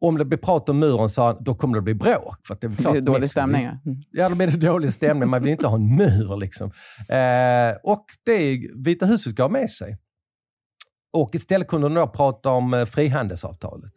om 0.00 0.18
det 0.18 0.24
blir 0.24 0.38
prat 0.38 0.68
om 0.68 0.78
muren, 0.78 1.08
sa 1.08 1.26
han, 1.26 1.36
då 1.40 1.54
kommer 1.54 1.74
det 1.74 1.82
bli 1.82 1.94
bråk. 1.94 2.46
För 2.46 2.58
det 2.60 2.66
är 2.66 2.76
klart, 2.76 2.92
det 2.92 2.98
är 2.98 3.02
dålig 3.02 3.30
stämning. 3.30 3.64
Mm. 3.64 3.78
Ja, 4.10 4.28
då 4.28 4.34
blir 4.34 4.46
det 4.46 4.66
dålig 4.66 4.92
stämning. 4.92 5.28
Man 5.28 5.42
vill 5.42 5.52
inte 5.52 5.66
ha 5.66 5.76
en 5.76 5.96
mur. 5.96 6.36
Liksom. 6.36 6.70
Eh, 7.08 7.76
och 7.82 8.04
det 8.24 8.60
Vita 8.84 9.06
huset 9.06 9.34
gav 9.34 9.52
med 9.52 9.70
sig. 9.70 9.98
Och 11.12 11.34
istället 11.34 11.68
kunde 11.68 11.88
de 11.88 11.94
då 11.94 12.06
prata 12.06 12.50
om 12.50 12.74
eh, 12.74 12.84
frihandelsavtalet. 12.84 13.92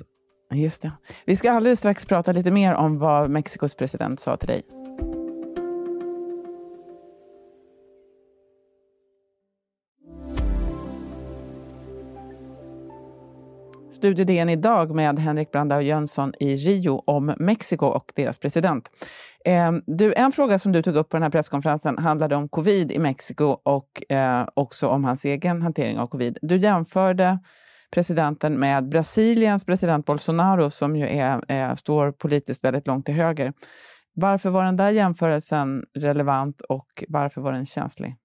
Just 0.54 0.82
det. 0.82 0.92
Vi 1.26 1.36
ska 1.36 1.52
alldeles 1.52 1.80
strax 1.80 2.06
prata 2.06 2.32
lite 2.32 2.52
mer 2.52 2.74
om 2.74 3.00
vad 3.00 3.30
Mexikos 3.30 3.76
president 3.76 4.20
sa 4.20 4.38
till 4.38 4.48
dig. 4.48 4.83
Studio 13.94 14.26
DN 14.26 14.50
idag 14.50 14.96
med 14.96 15.20
Henrik 15.20 15.52
Brandao 15.52 15.82
Jönsson 15.82 16.34
i 16.40 16.56
Rio 16.56 17.04
om 17.08 17.36
Mexiko 17.40 17.86
och 17.86 18.12
deras 18.16 18.38
president. 18.38 18.90
Eh, 19.46 19.72
du, 19.86 20.14
en 20.14 20.32
fråga 20.32 20.60
som 20.60 20.72
du 20.72 20.82
tog 20.82 20.96
upp 20.96 21.10
på 21.10 21.18
den 21.18 21.24
här 21.24 21.30
presskonferensen 21.30 21.98
handlade 21.98 22.36
om 22.36 22.50
covid 22.50 22.92
i 22.92 23.00
Mexiko 23.00 23.46
och 23.46 24.12
eh, 24.12 24.48
också 24.54 24.88
om 24.88 25.04
hans 25.04 25.26
egen 25.26 25.62
hantering 25.62 26.00
av 26.00 26.08
covid. 26.08 26.38
Du 26.42 26.58
jämförde 26.58 27.40
presidenten 27.94 28.60
med 28.60 28.90
Brasiliens 28.90 29.66
president 29.66 30.06
Bolsonaro 30.06 30.70
som 30.70 30.96
ju 30.96 31.08
är, 31.08 31.44
är, 31.48 31.76
står 31.76 32.12
politiskt 32.12 32.64
väldigt 32.64 32.88
långt 32.88 33.06
till 33.06 33.16
höger. 33.16 33.54
Varför 34.16 34.50
var 34.50 34.64
den 34.64 34.78
där 34.78 34.90
jämförelsen 34.90 35.84
relevant 35.94 36.62
och 36.62 37.04
varför 37.08 37.42
var 37.42 37.52
den 37.52 37.66
känslig? 37.66 38.16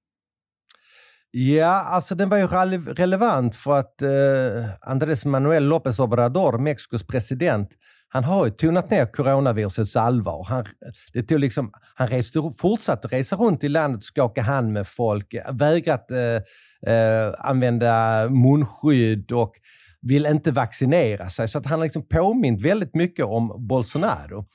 Ja, 1.30 1.66
alltså 1.66 2.14
den 2.14 2.28
var 2.28 2.38
ju 2.38 2.46
relevant 2.94 3.56
för 3.56 3.78
att 3.78 4.02
eh, 4.02 4.70
Andrés 4.80 5.24
Manuel 5.24 5.72
López 5.72 6.00
Obrador, 6.00 6.58
Mexikos 6.58 7.06
president, 7.06 7.68
han 8.08 8.24
har 8.24 8.46
ju 8.46 8.50
tonat 8.50 8.90
ner 8.90 9.06
coronavirusets 9.06 9.96
allvar. 9.96 10.44
Han, 10.48 10.64
det 11.12 11.22
tog 11.22 11.40
liksom, 11.40 11.72
han 11.94 12.08
reste, 12.08 12.40
fortsatte 12.58 13.08
resa 13.08 13.36
runt 13.36 13.64
i 13.64 13.68
landet 13.68 13.98
och 13.98 14.04
skaka 14.04 14.42
hand 14.42 14.72
med 14.72 14.86
folk, 14.86 15.34
vägrat 15.52 16.10
eh, 16.10 16.92
eh, 16.94 17.34
använda 17.38 18.28
munskydd 18.28 19.32
och 19.32 19.52
vill 20.00 20.26
inte 20.26 20.50
vaccinera 20.50 21.28
sig. 21.28 21.48
Så 21.48 21.58
att 21.58 21.66
han 21.66 21.78
har 21.78 21.86
liksom 21.86 22.08
påmint 22.08 22.62
väldigt 22.62 22.94
mycket 22.94 23.24
om 23.24 23.66
Bolsonaro. 23.68 24.46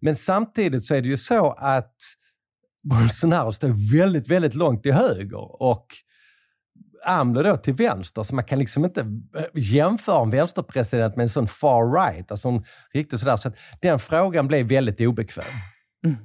Men 0.00 0.16
samtidigt 0.16 0.84
så 0.84 0.94
är 0.94 1.02
det 1.02 1.08
ju 1.08 1.16
så 1.16 1.52
att 1.52 1.96
Bolsonaro 2.82 3.52
står 3.52 3.92
väldigt, 3.96 4.30
väldigt 4.30 4.54
långt 4.54 4.82
till 4.82 4.92
höger 4.92 5.62
och 5.62 5.86
AMLO 7.06 7.42
då 7.42 7.56
till 7.56 7.74
vänster, 7.74 8.22
så 8.22 8.34
man 8.34 8.44
kan 8.44 8.58
liksom 8.58 8.84
inte 8.84 9.00
eh, 9.36 9.44
jämföra 9.54 10.22
en 10.22 10.30
vänsterpresident 10.30 11.16
med 11.16 11.22
en 11.22 11.28
sån 11.28 11.48
far 11.48 12.06
right, 12.06 12.30
alltså 12.30 12.48
en 12.48 12.64
riktigt 12.94 13.20
sådär. 13.20 13.36
Så 13.36 13.52
den 13.80 13.98
frågan 13.98 14.48
blev 14.48 14.66
väldigt 14.66 15.00
obekväm. 15.00 15.44
Mm. 16.06 16.16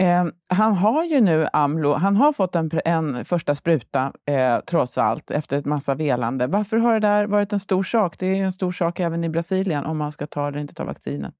Eh, 0.00 0.32
han 0.48 0.74
har 0.74 1.04
ju 1.04 1.20
nu, 1.20 1.48
AMLO, 1.52 1.94
han 1.94 2.16
har 2.16 2.32
fått 2.32 2.56
en, 2.56 2.70
en 2.84 3.24
första 3.24 3.54
spruta 3.54 4.12
eh, 4.28 4.58
trots 4.60 4.98
allt 4.98 5.30
efter 5.30 5.56
ett 5.56 5.66
massa 5.66 5.94
velande. 5.94 6.46
Varför 6.46 6.76
har 6.76 6.92
det 6.92 7.00
där 7.00 7.26
varit 7.26 7.52
en 7.52 7.60
stor 7.60 7.82
sak? 7.82 8.18
Det 8.18 8.26
är 8.26 8.36
ju 8.36 8.42
en 8.42 8.52
stor 8.52 8.72
sak 8.72 9.00
även 9.00 9.24
i 9.24 9.28
Brasilien 9.28 9.86
om 9.86 9.98
man 9.98 10.12
ska 10.12 10.26
ta 10.26 10.48
eller 10.48 10.58
inte 10.58 10.74
ta 10.74 10.84
vaccinet. 10.84 11.34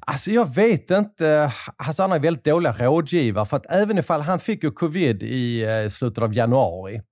Alltså 0.00 0.30
jag 0.30 0.54
vet 0.54 0.90
inte. 0.90 1.52
Hassan 1.76 2.12
är 2.12 2.18
väldigt 2.18 2.44
dåliga 2.44 2.72
rådgivare. 2.72 3.46
För 3.46 3.56
att 3.56 3.70
även 3.70 3.98
ifall 3.98 4.20
han 4.20 4.40
fick 4.40 4.64
ju 4.64 4.70
covid 4.70 5.22
i 5.22 5.62
eh, 5.62 5.88
slutet 5.88 6.24
av 6.24 6.34
januari 6.34 7.02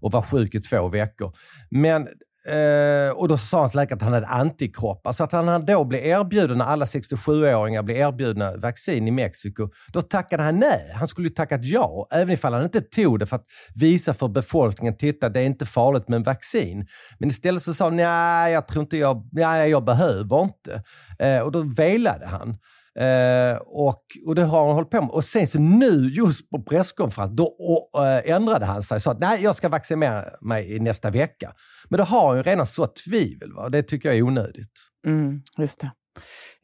och 0.00 0.12
var 0.12 0.22
sjuk 0.22 0.54
i 0.54 0.60
två 0.60 0.88
veckor. 0.88 1.32
Men 1.70 2.08
Eh, 2.46 3.10
och 3.10 3.28
då 3.28 3.38
sa 3.38 3.60
hans 3.60 3.74
läkare 3.74 3.96
att 3.96 4.02
han 4.02 4.12
hade 4.12 4.26
antikroppar. 4.26 5.12
Så 5.12 5.24
att 5.24 5.32
han 5.32 5.66
då 5.66 5.84
blev 5.84 6.06
erbjuden, 6.06 6.58
när 6.58 6.64
alla 6.64 6.84
67-åringar 6.84 7.82
blev 7.82 7.96
erbjudna 7.96 8.56
vaccin 8.56 9.08
i 9.08 9.10
Mexiko, 9.10 9.68
då 9.92 10.02
tackade 10.02 10.42
han 10.42 10.56
nej. 10.58 10.92
Han 10.94 11.08
skulle 11.08 11.28
ju 11.28 11.34
tackat 11.34 11.64
ja, 11.64 12.08
även 12.12 12.30
ifall 12.30 12.52
han 12.52 12.62
inte 12.62 12.80
tog 12.80 13.18
det 13.18 13.26
för 13.26 13.36
att 13.36 13.46
visa 13.74 14.14
för 14.14 14.28
befolkningen, 14.28 14.96
titta 14.96 15.28
det 15.28 15.40
är 15.40 15.44
inte 15.44 15.66
farligt 15.66 16.08
med 16.08 16.16
en 16.16 16.22
vaccin. 16.22 16.86
Men 17.18 17.28
istället 17.28 17.62
så 17.62 17.74
sa 17.74 17.84
han, 17.84 17.96
nej 17.96 18.52
jag 18.52 18.68
tror 18.68 18.82
inte 18.82 18.96
jag, 18.96 19.28
nej 19.32 19.70
jag 19.70 19.84
behöver 19.84 20.42
inte. 20.42 20.82
Eh, 21.18 21.38
och 21.38 21.52
då 21.52 21.62
velade 21.62 22.26
han. 22.26 22.56
Eh, 22.98 23.56
och, 23.56 24.02
och 24.26 24.34
det 24.34 24.44
har 24.44 24.66
han 24.66 24.74
hållit 24.74 24.90
på 24.90 25.00
med. 25.00 25.10
Och 25.10 25.24
sen 25.24 25.46
så 25.46 25.58
nu, 25.58 26.10
just 26.16 26.50
på 26.50 26.62
presskonferensen, 26.62 27.36
då 27.36 27.44
och, 27.44 28.06
eh, 28.06 28.34
ändrade 28.34 28.66
han 28.66 28.82
sig 28.82 28.96
och 28.96 29.02
sa 29.02 29.10
att 29.10 29.20
nej, 29.20 29.42
jag 29.42 29.56
ska 29.56 29.68
vaccinera 29.68 30.24
mig 30.40 30.76
i 30.76 30.80
nästa 30.80 31.10
vecka. 31.10 31.52
Men 31.88 31.98
då 31.98 32.04
har 32.04 32.28
han 32.28 32.36
ju 32.36 32.42
redan 32.42 32.66
så 32.66 32.86
tvivel. 32.86 33.52
Va? 33.52 33.68
Det 33.68 33.82
tycker 33.82 34.08
jag 34.08 34.18
är 34.18 34.22
onödigt. 34.22 34.72
Mm, 35.06 35.42
just 35.58 35.80
det. 35.80 35.90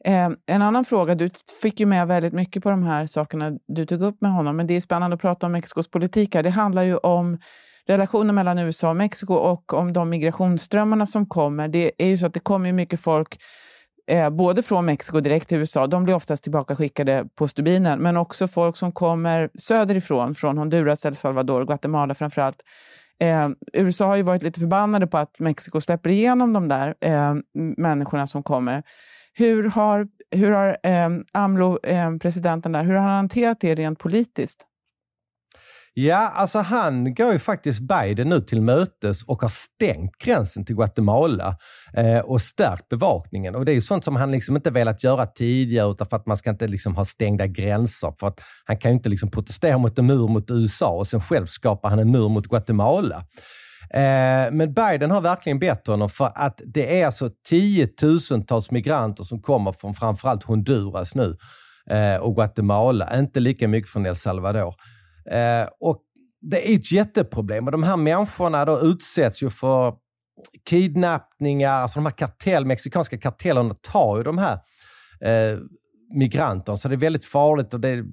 Eh, 0.05 0.29
en 0.47 0.61
annan 0.61 0.85
fråga, 0.85 1.15
du 1.15 1.29
fick 1.61 1.79
ju 1.79 1.85
med 1.85 2.07
väldigt 2.07 2.33
mycket 2.33 2.63
på 2.63 2.69
de 2.69 2.83
här 2.83 3.05
sakerna 3.05 3.51
du 3.67 3.85
tog 3.85 4.01
upp 4.01 4.21
med 4.21 4.31
honom, 4.31 4.57
men 4.57 4.67
det 4.67 4.73
är 4.73 4.81
spännande 4.81 5.15
att 5.15 5.21
prata 5.21 5.45
om 5.45 5.51
Mexikos 5.51 5.91
politik 5.91 6.35
här. 6.35 6.43
Det 6.43 6.49
handlar 6.49 6.83
ju 6.83 6.97
om 6.97 7.37
relationen 7.87 8.35
mellan 8.35 8.59
USA 8.59 8.89
och 8.89 8.95
Mexiko 8.95 9.33
och 9.33 9.73
om 9.73 9.93
de 9.93 10.09
migrationsströmmarna 10.09 11.05
som 11.05 11.25
kommer. 11.25 11.67
Det 11.67 11.91
är 11.97 12.07
ju 12.07 12.17
så 12.17 12.25
att 12.25 12.33
det 12.33 12.39
kommer 12.39 12.71
mycket 12.71 12.99
folk 12.99 13.37
eh, 14.07 14.29
både 14.29 14.63
från 14.63 14.85
Mexiko 14.85 15.19
direkt 15.19 15.49
till 15.49 15.57
USA, 15.57 15.87
de 15.87 16.03
blir 16.03 16.15
oftast 16.15 16.43
tillbaka 16.43 16.75
skickade 16.75 17.25
på 17.35 17.47
stubinen, 17.47 17.99
men 17.99 18.17
också 18.17 18.47
folk 18.47 18.77
som 18.77 18.91
kommer 18.91 19.49
söderifrån, 19.59 20.35
från 20.35 20.57
Honduras, 20.57 21.05
El 21.05 21.15
Salvador, 21.15 21.65
Guatemala 21.65 22.15
framför 22.15 22.41
allt. 22.41 22.61
Eh, 23.19 23.49
USA 23.73 24.05
har 24.05 24.15
ju 24.15 24.23
varit 24.23 24.43
lite 24.43 24.59
förbannade 24.59 25.07
på 25.07 25.17
att 25.17 25.39
Mexiko 25.39 25.81
släpper 25.81 26.09
igenom 26.09 26.53
de 26.53 26.67
där 26.67 26.95
eh, 27.01 27.35
människorna 27.77 28.27
som 28.27 28.43
kommer. 28.43 28.83
Hur 29.33 29.63
har, 29.69 30.07
hur 30.31 30.51
har 30.51 30.77
eh, 30.83 31.09
AMLO, 31.31 31.79
eh, 31.83 32.17
presidenten 32.17 32.71
där, 32.71 32.83
hur 32.83 32.93
har 32.93 33.01
han 33.01 33.15
hanterat 33.15 33.59
det 33.59 33.75
rent 33.75 33.99
politiskt? 33.99 34.65
Ja, 35.99 36.31
alltså 36.35 36.59
han 36.59 37.15
går 37.15 37.33
ju 37.33 37.39
faktiskt 37.39 37.79
Biden 37.79 38.29
nu 38.29 38.41
till 38.41 38.61
mötes 38.61 39.23
och 39.23 39.41
har 39.41 39.49
stängt 39.49 40.17
gränsen 40.17 40.65
till 40.65 40.75
Guatemala 40.75 41.57
eh, 41.93 42.19
och 42.19 42.41
stärkt 42.41 42.89
bevakningen. 42.89 43.55
Och 43.55 43.65
det 43.65 43.71
är 43.71 43.73
ju 43.73 43.81
sånt 43.81 44.03
som 44.03 44.15
han 44.15 44.31
liksom 44.31 44.55
inte 44.55 44.71
velat 44.71 45.03
göra 45.03 45.25
tidigare 45.25 45.91
utan 45.91 46.07
för 46.07 46.17
att 46.17 46.25
man 46.25 46.37
ska 46.37 46.49
inte 46.49 46.67
liksom 46.67 46.95
ha 46.95 47.05
stängda 47.05 47.47
gränser. 47.47 48.13
För 48.19 48.27
att 48.27 48.41
han 48.65 48.77
kan 48.77 48.91
ju 48.91 48.95
inte 48.95 49.09
liksom 49.09 49.31
protestera 49.31 49.77
mot 49.77 49.99
en 49.99 50.05
mur 50.05 50.27
mot 50.27 50.51
USA 50.51 50.89
och 50.89 51.07
sen 51.07 51.21
själv 51.21 51.45
skapar 51.45 51.89
han 51.89 51.99
en 51.99 52.11
mur 52.11 52.29
mot 52.29 52.47
Guatemala. 52.47 53.15
Eh, 53.93 54.51
men 54.51 54.73
Biden 54.73 55.11
har 55.11 55.21
verkligen 55.21 55.59
bett 55.59 55.87
honom 55.87 56.09
för 56.09 56.31
att 56.35 56.61
det 56.65 57.01
är 57.01 57.05
alltså 57.05 57.29
tiotusentals 57.49 58.71
migranter 58.71 59.23
som 59.23 59.41
kommer 59.41 59.71
från 59.71 59.93
framförallt 59.93 60.43
Honduras 60.43 61.15
nu 61.15 61.37
eh, 61.89 62.21
och 62.21 62.35
Guatemala, 62.35 63.19
inte 63.19 63.39
lika 63.39 63.67
mycket 63.67 63.91
från 63.91 64.05
El 64.05 64.15
Salvador. 64.15 64.75
Eh, 65.31 65.67
och 65.79 66.01
det 66.41 66.71
är 66.71 66.75
ett 66.75 66.91
jätteproblem. 66.91 67.65
Och 67.65 67.71
de 67.71 67.83
här 67.83 67.97
människorna 67.97 68.65
då 68.65 68.79
utsätts 68.79 69.43
ju 69.43 69.49
för 69.49 69.93
kidnappningar, 70.65 71.71
alltså 71.71 71.99
de 71.99 72.05
här 72.05 72.13
kartell, 72.13 72.65
mexikanska 72.65 73.17
kartellerna 73.17 73.75
tar 73.81 74.17
ju 74.17 74.23
de 74.23 74.37
här 74.37 74.59
eh, 75.21 75.59
migranterna, 76.13 76.77
så 76.77 76.87
det 76.87 76.95
är 76.95 76.97
väldigt 76.97 77.25
farligt 77.25 77.73
och 77.73 77.79
det, 77.79 78.03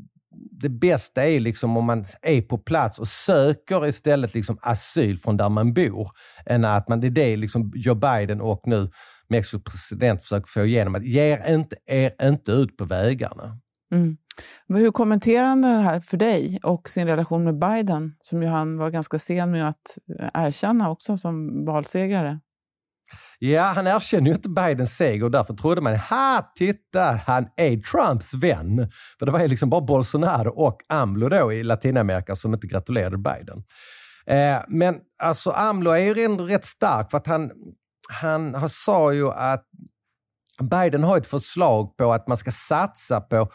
det 0.61 0.68
bästa 0.68 1.26
är 1.26 1.40
liksom 1.40 1.76
om 1.76 1.85
man 1.85 2.04
är 2.23 2.42
på 2.42 2.59
plats 2.59 2.99
och 2.99 3.09
söker 3.09 3.87
istället 3.87 4.35
liksom 4.35 4.59
asyl 4.62 5.18
från 5.18 5.37
där 5.37 5.49
man 5.49 5.73
bor, 5.75 6.11
än 6.47 6.64
att 6.64 6.88
man, 6.88 7.00
det 7.00 7.06
är 7.06 7.11
det 7.11 7.37
liksom 7.37 7.73
Joe 7.75 7.94
Biden 7.94 8.40
och 8.40 8.62
nu 8.66 8.90
Mexikos 9.28 9.64
president 9.64 10.23
försöker 10.23 10.47
få 10.47 10.64
igenom, 10.64 10.94
att 10.94 11.04
ge 11.04 11.54
inte, 11.54 11.76
er 11.87 12.14
inte 12.23 12.52
ut 12.52 12.76
på 12.76 12.85
vägarna. 12.85 13.59
Mm. 13.94 14.16
Hur 14.68 14.90
kommenterar 14.90 15.46
han 15.46 15.62
det 15.62 15.68
här 15.68 16.00
för 16.00 16.16
dig 16.16 16.60
och 16.62 16.88
sin 16.88 17.06
relation 17.06 17.44
med 17.44 17.58
Biden, 17.58 18.16
som 18.20 18.42
ju 18.42 18.48
han 18.48 18.78
var 18.78 18.90
ganska 18.90 19.18
sen 19.18 19.50
med 19.50 19.68
att 19.68 19.98
erkänna 20.34 20.90
också 20.90 21.16
som 21.16 21.64
valsegrare? 21.64 22.40
Ja, 23.38 23.62
han 23.62 23.86
erkänner 23.86 24.26
ju 24.26 24.34
inte 24.34 24.48
Bidens 24.48 24.96
seger 24.96 25.24
och 25.24 25.30
därför 25.30 25.54
trodde 25.54 25.80
man, 25.80 25.96
ha, 25.96 26.52
titta, 26.54 27.20
han 27.26 27.48
är 27.56 27.76
Trumps 27.76 28.34
vän. 28.34 28.90
För 29.18 29.26
det 29.26 29.32
var 29.32 29.40
ju 29.40 29.48
liksom 29.48 29.70
bara 29.70 29.80
Bolsonaro 29.80 30.50
och 30.50 30.80
AMLO 30.88 31.28
då 31.28 31.52
i 31.52 31.62
Latinamerika 31.62 32.36
som 32.36 32.54
inte 32.54 32.66
gratulerade 32.66 33.18
Biden. 33.18 33.64
Eh, 34.26 34.62
men 34.68 34.96
alltså 35.22 35.50
AMLO 35.50 35.90
är 35.90 36.14
ju 36.14 36.24
ändå 36.24 36.44
rätt 36.44 36.64
stark 36.64 37.10
för 37.10 37.18
att 37.18 37.26
han, 37.26 37.50
han, 38.22 38.54
han 38.54 38.70
sa 38.70 39.12
ju 39.12 39.30
att 39.30 39.64
Biden 40.62 41.04
har 41.04 41.18
ett 41.18 41.26
förslag 41.26 41.96
på 41.96 42.12
att 42.12 42.28
man 42.28 42.36
ska 42.36 42.50
satsa 42.50 43.20
på 43.20 43.50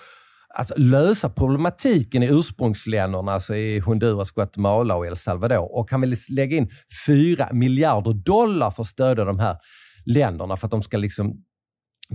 att 0.54 0.80
lösa 0.80 1.30
problematiken 1.30 2.24
i 2.24 2.28
ursprungsländerna, 2.28 3.32
alltså 3.32 3.56
i 3.56 3.80
Honduras, 3.80 4.32
Guatemala 4.32 4.96
och 4.96 5.08
El 5.08 5.18
Salvador. 5.18 5.78
Och 5.78 5.92
han 5.92 6.02
vill 6.02 6.16
lägga 6.30 6.58
in 6.58 6.70
4 7.08 7.50
miljarder 7.52 8.14
dollar 8.14 8.72
för 8.72 8.82
att 8.82 8.88
stödja 8.88 9.26
de 9.26 9.40
här 9.40 9.58
länderna 10.06 10.58
för 10.58 10.68
att 10.68 10.72
de 10.72 10.84
ska 10.84 10.98
liksom 10.98 11.44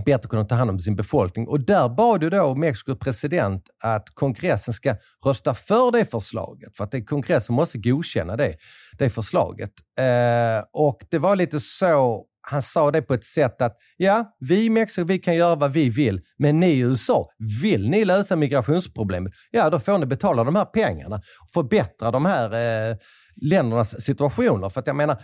bättre 0.05 0.29
kunna 0.29 0.45
ta 0.45 0.55
hand 0.55 0.69
om 0.69 0.79
sin 0.79 0.95
befolkning. 0.95 1.47
Och 1.47 1.59
där 1.59 1.89
bad 1.89 2.23
ju 2.23 2.29
då 2.29 2.55
Mexikos 2.55 2.99
president 2.99 3.69
att 3.83 4.09
kongressen 4.09 4.73
ska 4.73 4.95
rösta 5.25 5.53
för 5.53 5.91
det 5.91 6.05
förslaget. 6.05 6.77
För 6.77 6.83
att 6.83 6.91
det, 6.91 7.03
kongressen 7.03 7.55
måste 7.55 7.77
godkänna 7.77 8.35
det, 8.35 8.55
det 8.97 9.09
förslaget. 9.09 9.71
Eh, 9.99 10.65
och 10.73 10.97
det 11.09 11.19
var 11.19 11.35
lite 11.35 11.59
så 11.59 12.25
han 12.51 12.61
sa 12.61 12.91
det 12.91 13.01
på 13.01 13.13
ett 13.13 13.23
sätt 13.23 13.61
att 13.61 13.77
ja, 13.97 14.35
vi 14.39 14.65
i 14.65 14.69
Mexiko 14.69 15.07
vi 15.07 15.19
kan 15.19 15.35
göra 15.35 15.55
vad 15.55 15.73
vi 15.73 15.89
vill, 15.89 16.21
men 16.37 16.59
ni 16.59 16.67
i 16.67 16.79
USA, 16.79 17.29
vill 17.61 17.89
ni 17.89 18.05
lösa 18.05 18.35
migrationsproblemet, 18.35 19.33
ja 19.51 19.69
då 19.69 19.79
får 19.79 19.97
ni 19.97 20.05
betala 20.05 20.43
de 20.43 20.55
här 20.55 20.65
pengarna 20.65 21.15
och 21.15 21.51
förbättra 21.53 22.11
de 22.11 22.25
här 22.25 22.53
eh, 22.91 22.97
ländernas 23.41 24.01
situationer. 24.01 24.69
För 24.69 24.79
att 24.79 24.87
jag 24.87 24.95
menar, 24.95 25.17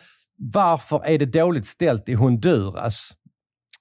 varför 0.54 1.06
är 1.06 1.20
det 1.20 1.26
dåligt 1.26 1.66
ställt 1.66 2.10
i 2.10 2.14
Honduras 2.14 3.14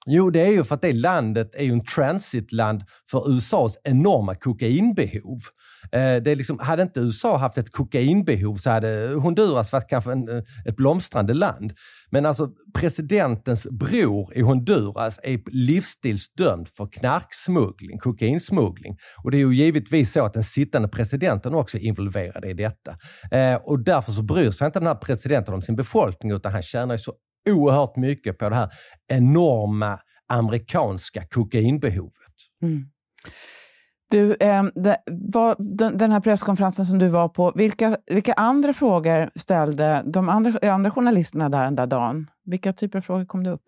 Jo, 0.05 0.29
det 0.29 0.41
är 0.41 0.51
ju 0.51 0.63
för 0.63 0.75
att 0.75 0.81
det 0.81 0.93
landet 0.93 1.55
är 1.55 1.63
ju 1.63 1.71
en 1.71 1.85
transitland 1.85 2.83
för 3.11 3.31
USAs 3.31 3.77
enorma 3.83 4.35
kokainbehov. 4.35 5.39
Eh, 5.91 6.23
det 6.23 6.31
är 6.31 6.35
liksom, 6.35 6.59
hade 6.59 6.83
inte 6.83 6.99
USA 6.99 7.37
haft 7.37 7.57
ett 7.57 7.71
kokainbehov 7.71 8.55
så 8.55 8.69
hade 8.69 9.13
Honduras 9.15 9.71
varit 9.71 9.89
kanske 9.89 10.11
en, 10.11 10.29
eh, 10.29 10.43
ett 10.65 10.75
blomstrande 10.75 11.33
land. 11.33 11.73
Men 12.11 12.25
alltså 12.25 12.49
presidentens 12.73 13.67
bror 13.71 14.37
i 14.37 14.41
Honduras 14.41 15.19
är 15.23 15.39
livsstilsdömd 15.51 16.69
för 16.69 16.87
knarksmuggling, 16.91 17.99
kokainsmuggling. 17.99 18.97
Och 19.23 19.31
det 19.31 19.37
är 19.37 19.39
ju 19.39 19.55
givetvis 19.55 20.13
så 20.13 20.23
att 20.23 20.33
den 20.33 20.43
sittande 20.43 20.87
presidenten 20.87 21.53
också 21.53 21.77
är 21.77 21.81
involverad 21.81 22.45
i 22.45 22.53
detta. 22.53 22.97
Eh, 23.31 23.55
och 23.55 23.83
därför 23.83 24.11
så 24.11 24.23
bryr 24.23 24.51
sig 24.51 24.65
inte 24.65 24.79
den 24.79 24.87
här 24.87 24.95
presidenten 24.95 25.53
om 25.53 25.61
sin 25.61 25.75
befolkning 25.75 26.31
utan 26.31 26.51
han 26.51 26.61
tjänar 26.61 26.95
ju 26.95 26.99
så 26.99 27.13
oerhört 27.49 27.95
mycket 27.95 28.37
på 28.37 28.49
det 28.49 28.55
här 28.55 28.69
enorma 29.07 29.99
amerikanska 30.29 31.23
kokainbehovet. 31.29 32.35
Mm. 32.63 32.85
Du, 34.11 34.35
eh, 34.39 34.63
de, 34.75 34.95
va, 35.33 35.55
den, 35.59 35.97
den, 35.97 36.11
här 36.11 36.19
presskonferensen 36.19 36.85
som 36.85 36.99
du 36.99 37.07
var 37.07 37.29
på, 37.29 37.51
vilka, 37.55 37.97
vilka 38.05 38.33
andra 38.33 38.73
frågor 38.73 39.29
ställde 39.35 40.03
de 40.05 40.29
andra, 40.29 40.71
andra 40.71 40.91
journalisterna 40.91 41.49
där 41.49 41.63
den 41.63 41.75
där 41.75 41.87
dagen? 41.87 42.27
Vilka 42.45 42.73
typer 42.73 42.97
av 42.97 43.01
frågor 43.01 43.25
kom 43.25 43.43
det 43.43 43.51
upp? 43.51 43.63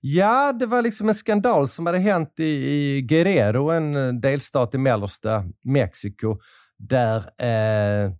Ja, 0.00 0.52
det 0.52 0.66
var 0.66 0.82
liksom 0.82 1.08
en 1.08 1.14
skandal 1.14 1.68
som 1.68 1.86
hade 1.86 1.98
hänt 1.98 2.34
i, 2.36 2.44
i 2.44 3.02
Guerrero, 3.02 3.70
en 3.70 3.96
eh, 3.96 4.12
delstat 4.12 4.74
i 4.74 4.78
mellersta 4.78 5.44
Mexiko, 5.64 6.38
där 6.78 7.16
eh, 7.18 8.12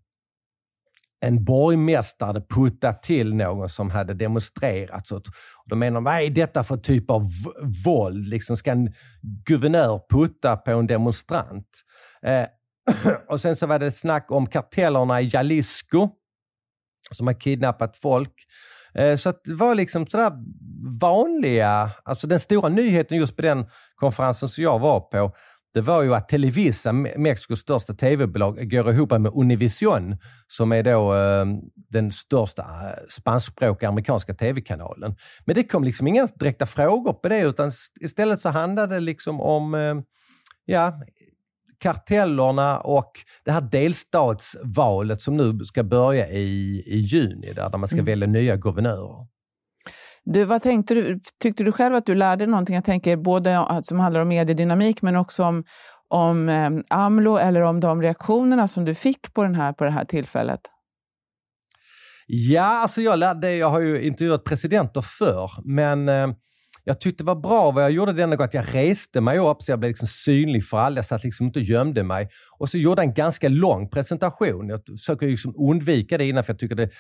en 1.20 1.44
borgmästare 1.44 2.40
putta 2.40 2.50
puttat 2.54 3.02
till 3.02 3.34
någon 3.34 3.68
som 3.68 3.90
hade 3.90 4.14
demonstrerat. 4.14 5.10
Och 5.10 5.22
då 5.66 5.76
menar 5.76 5.94
de, 5.94 6.04
vad 6.04 6.14
är 6.14 6.30
detta 6.30 6.64
för 6.64 6.76
typ 6.76 7.10
av 7.10 7.22
våld? 7.84 8.28
Liksom, 8.28 8.56
ska 8.56 8.70
en 8.70 8.94
guvernör 9.46 10.00
putta 10.10 10.56
på 10.56 10.70
en 10.70 10.86
demonstrant? 10.86 11.66
Eh, 12.22 12.46
och 13.28 13.40
sen 13.40 13.56
så 13.56 13.66
var 13.66 13.78
det 13.78 13.92
snack 13.92 14.30
om 14.30 14.46
kartellerna 14.46 15.20
i 15.20 15.30
Jalisco 15.32 16.08
som 17.10 17.26
har 17.26 17.40
kidnappat 17.40 17.96
folk. 17.96 18.34
Eh, 18.94 19.16
så 19.16 19.32
det 19.44 19.54
var 19.54 19.74
liksom 19.74 20.06
sådär 20.06 20.32
vanliga, 21.00 21.90
alltså 22.04 22.26
den 22.26 22.40
stora 22.40 22.68
nyheten 22.68 23.18
just 23.18 23.36
på 23.36 23.42
den 23.42 23.66
konferensen 23.94 24.48
som 24.48 24.64
jag 24.64 24.78
var 24.78 25.00
på, 25.00 25.32
det 25.74 25.80
var 25.80 26.02
ju 26.02 26.14
att 26.14 26.28
Televisa, 26.28 26.92
Mexikos 26.92 27.58
största 27.58 27.94
tv-bolag, 27.94 28.70
går 28.70 28.90
ihop 28.90 29.10
med 29.10 29.32
Univision, 29.34 30.16
som 30.48 30.72
är 30.72 30.82
då 30.82 31.14
eh, 31.14 31.46
den 31.90 32.12
största 32.12 32.62
eh, 32.62 33.06
spanskspråkiga 33.08 33.88
amerikanska 33.88 34.34
tv-kanalen. 34.34 35.16
Men 35.46 35.54
det 35.54 35.64
kom 35.64 35.84
liksom 35.84 36.06
inga 36.06 36.26
direkta 36.26 36.66
frågor 36.66 37.12
på 37.12 37.28
det, 37.28 37.40
utan 37.40 37.72
istället 38.00 38.40
så 38.40 38.48
handlade 38.48 38.94
det 38.94 39.00
liksom 39.00 39.40
om 39.40 39.74
eh, 39.74 39.94
ja, 40.64 41.00
kartellerna 41.78 42.78
och 42.78 43.12
det 43.44 43.52
här 43.52 43.60
delstatsvalet 43.60 45.22
som 45.22 45.36
nu 45.36 45.64
ska 45.64 45.84
börja 45.84 46.28
i, 46.28 46.82
i 46.86 46.98
juni, 46.98 47.52
där, 47.54 47.70
där 47.70 47.78
man 47.78 47.88
ska 47.88 47.96
mm. 47.96 48.06
välja 48.06 48.26
nya 48.26 48.56
guvernörer. 48.56 49.26
Du, 50.24 50.44
vad 50.44 50.62
tänkte 50.62 50.94
du, 50.94 51.20
tyckte 51.42 51.64
du 51.64 51.72
själv 51.72 51.94
att 51.94 52.06
du 52.06 52.14
lärde 52.14 52.46
någonting? 52.46 52.74
Jag 52.74 52.84
tänker 52.84 53.16
både 53.16 53.66
som 53.82 54.00
handlar 54.00 54.20
om 54.20 54.28
mediedynamik 54.28 55.02
men 55.02 55.16
också 55.16 55.44
om, 55.44 55.64
om 56.08 56.48
eh, 56.48 56.70
AMLO 56.88 57.36
eller 57.36 57.60
om 57.60 57.80
de 57.80 58.02
reaktionerna 58.02 58.68
som 58.68 58.84
du 58.84 58.94
fick 58.94 59.34
på, 59.34 59.42
den 59.42 59.54
här, 59.54 59.72
på 59.72 59.84
det 59.84 59.90
här 59.90 60.04
tillfället. 60.04 60.60
Ja, 62.26 62.82
alltså 62.82 63.00
jag 63.00 63.18
lärde, 63.18 63.54
jag 63.54 63.70
har 63.70 63.80
ju 63.80 64.02
intervjuat 64.02 64.44
presidenter 64.44 65.02
förr, 65.02 65.50
men 65.64 66.08
eh, 66.08 66.26
jag 66.84 67.00
tyckte 67.00 67.24
det 67.24 67.26
var 67.26 67.40
bra 67.40 67.70
vad 67.70 67.84
jag 67.84 67.90
gjorde 67.90 68.12
denna 68.12 68.36
gång, 68.36 68.44
att 68.44 68.54
jag 68.54 68.74
reste 68.74 69.20
mig 69.20 69.38
upp 69.38 69.62
så 69.62 69.72
jag 69.72 69.78
blev 69.78 69.90
liksom 69.90 70.08
synlig 70.08 70.64
för 70.64 70.76
alla. 70.76 70.96
Jag 70.96 71.06
satt 71.06 71.24
liksom 71.24 71.46
inte 71.46 71.58
och 71.58 71.64
gömde 71.64 72.02
mig. 72.02 72.28
Och 72.58 72.68
så 72.68 72.78
gjorde 72.78 73.02
jag 73.02 73.08
en 73.08 73.14
ganska 73.14 73.48
lång 73.48 73.90
presentation. 73.90 74.68
Jag 74.68 74.80
försöker 74.86 75.26
liksom 75.26 75.54
undvika 75.70 76.18
det 76.18 76.28
innan, 76.28 76.44
för 76.44 76.52
jag 76.52 76.58
tycker 76.58 76.74
det 76.74 76.90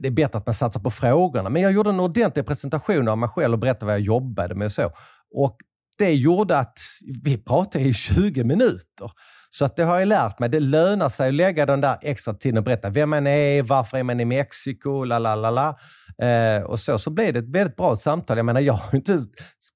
det 0.00 0.08
är 0.08 0.12
bättre 0.12 0.38
att 0.38 0.46
man 0.46 0.54
satsar 0.54 0.80
på 0.80 0.90
frågorna. 0.90 1.50
Men 1.50 1.62
jag 1.62 1.72
gjorde 1.72 1.90
en 1.90 2.00
ordentlig 2.00 2.46
presentation 2.46 3.08
av 3.08 3.18
mig 3.18 3.28
själv 3.28 3.52
och 3.52 3.58
berättade 3.58 3.86
vad 3.86 3.94
jag 3.94 4.00
jobbade 4.00 4.54
med 4.54 4.64
och 4.64 4.72
så. 4.72 4.90
Och 5.34 5.56
det 5.98 6.14
gjorde 6.14 6.58
att 6.58 6.78
vi 7.22 7.38
pratade 7.38 7.84
i 7.84 7.92
20 7.94 8.44
minuter. 8.44 9.10
Så 9.50 9.64
att 9.64 9.76
det 9.76 9.84
har 9.84 9.98
jag 9.98 10.08
lärt 10.08 10.38
mig. 10.38 10.48
Det 10.48 10.60
lönar 10.60 11.08
sig 11.08 11.28
att 11.28 11.34
lägga 11.34 11.66
den 11.66 11.80
där 11.80 11.98
extra 12.02 12.34
tiden 12.34 12.58
och 12.58 12.64
berätta 12.64 12.90
vem 12.90 13.10
man 13.10 13.26
är, 13.26 13.62
varför 13.62 13.98
är 13.98 14.02
man 14.02 14.20
i 14.20 14.24
Mexiko, 14.24 15.04
la 15.04 15.18
la 15.18 15.34
la 15.34 15.50
la. 15.50 15.78
Eh, 16.26 16.62
och 16.62 16.80
så, 16.80 16.98
så 16.98 17.10
blev 17.10 17.32
det 17.32 17.38
ett 17.38 17.48
väldigt 17.48 17.76
bra 17.76 17.96
samtal. 17.96 18.36
Jag 18.36 18.46
menar, 18.46 18.60
jag 18.60 18.72
har 18.72 18.96
inte 18.96 19.20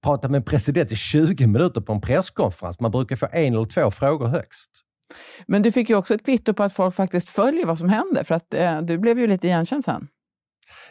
pratat 0.04 0.30
med 0.30 0.38
en 0.38 0.44
president 0.44 0.92
i 0.92 0.96
20 0.96 1.46
minuter 1.46 1.80
på 1.80 1.92
en 1.92 2.00
presskonferens. 2.00 2.80
Man 2.80 2.90
brukar 2.90 3.16
få 3.16 3.28
en 3.32 3.54
eller 3.54 3.64
två 3.64 3.90
frågor 3.90 4.26
högst. 4.26 4.70
Men 5.46 5.62
du 5.62 5.72
fick 5.72 5.90
ju 5.90 5.96
också 5.96 6.14
ett 6.14 6.24
kvitto 6.24 6.54
på 6.54 6.62
att 6.62 6.72
folk 6.72 6.94
faktiskt 6.94 7.28
följer 7.28 7.66
vad 7.66 7.78
som 7.78 7.88
händer, 7.88 8.24
för 8.24 8.34
att 8.34 8.54
eh, 8.54 8.82
du 8.82 8.98
blev 8.98 9.18
ju 9.18 9.26
lite 9.26 9.46
igenkänd 9.46 9.84
sen. 9.84 10.08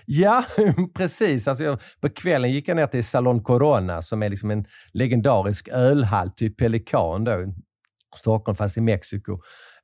Ja, 0.06 0.46
precis. 0.96 1.48
Alltså 1.48 1.64
jag, 1.64 1.80
på 2.02 2.10
kvällen 2.10 2.52
gick 2.52 2.68
jag 2.68 2.76
ner 2.76 2.88
till 2.88 3.06
Salon 3.06 3.44
Corona 3.44 4.02
som 4.02 4.24
är 4.24 4.30
liksom 4.30 4.52
en 4.52 4.66
legendarisk 4.94 5.68
ölhall, 5.68 6.32
typ 6.32 6.58
Pelikan 6.58 7.24
då, 7.24 7.54
Stockholm 8.16 8.56
fast 8.56 8.78
i 8.78 8.82
Mexiko. 8.82 9.40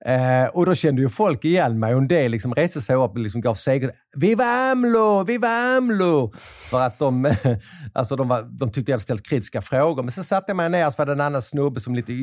Eh, 0.06 0.48
och 0.54 0.66
då 0.66 0.76
kände 0.76 1.02
ju 1.02 1.10
folk 1.10 1.46
igen 1.46 1.80
mig 1.80 1.94
och 1.94 2.02
en 2.02 2.08
del 2.08 2.32
liksom 2.32 2.54
reste 2.54 2.82
sig 2.82 2.96
upp 2.96 3.12
och 3.12 3.18
liksom 3.18 3.42
gav 3.42 3.56
seger. 3.56 3.92
Viva 4.16 4.44
AMLO! 4.44 5.24
Viva 5.24 5.48
AMLO! 5.48 6.34
För 6.70 6.82
att 6.82 7.00
de, 7.00 7.36
alltså 7.94 8.16
de, 8.16 8.28
var, 8.28 8.42
de 8.60 8.72
tyckte 8.72 8.92
jag 8.92 8.96
hade 8.96 9.04
ställt 9.04 9.26
kritiska 9.28 9.62
frågor. 9.62 10.04
Men 10.04 10.12
så 10.12 10.24
satte 10.24 10.46
jag 10.48 10.58
mig 10.58 10.70
ner 10.70 10.88
och 10.88 10.94
så 10.94 10.98
var 10.98 11.06
det 11.06 11.12
en 11.12 11.22
annan 11.22 11.42
snubbe 11.42 11.80
som 11.80 11.96
lite 11.96 12.14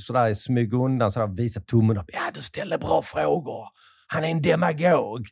sådär 0.00 0.34
smyg 0.34 0.74
undan, 0.74 1.12
sådär 1.12 1.36
visade 1.36 1.66
tummen 1.66 1.98
upp. 1.98 2.10
Ja, 2.12 2.20
du 2.34 2.42
ställde 2.42 2.78
bra 2.78 3.02
frågor. 3.02 3.68
Han 4.06 4.24
är 4.24 4.28
en 4.28 4.42
demagog. 4.42 5.28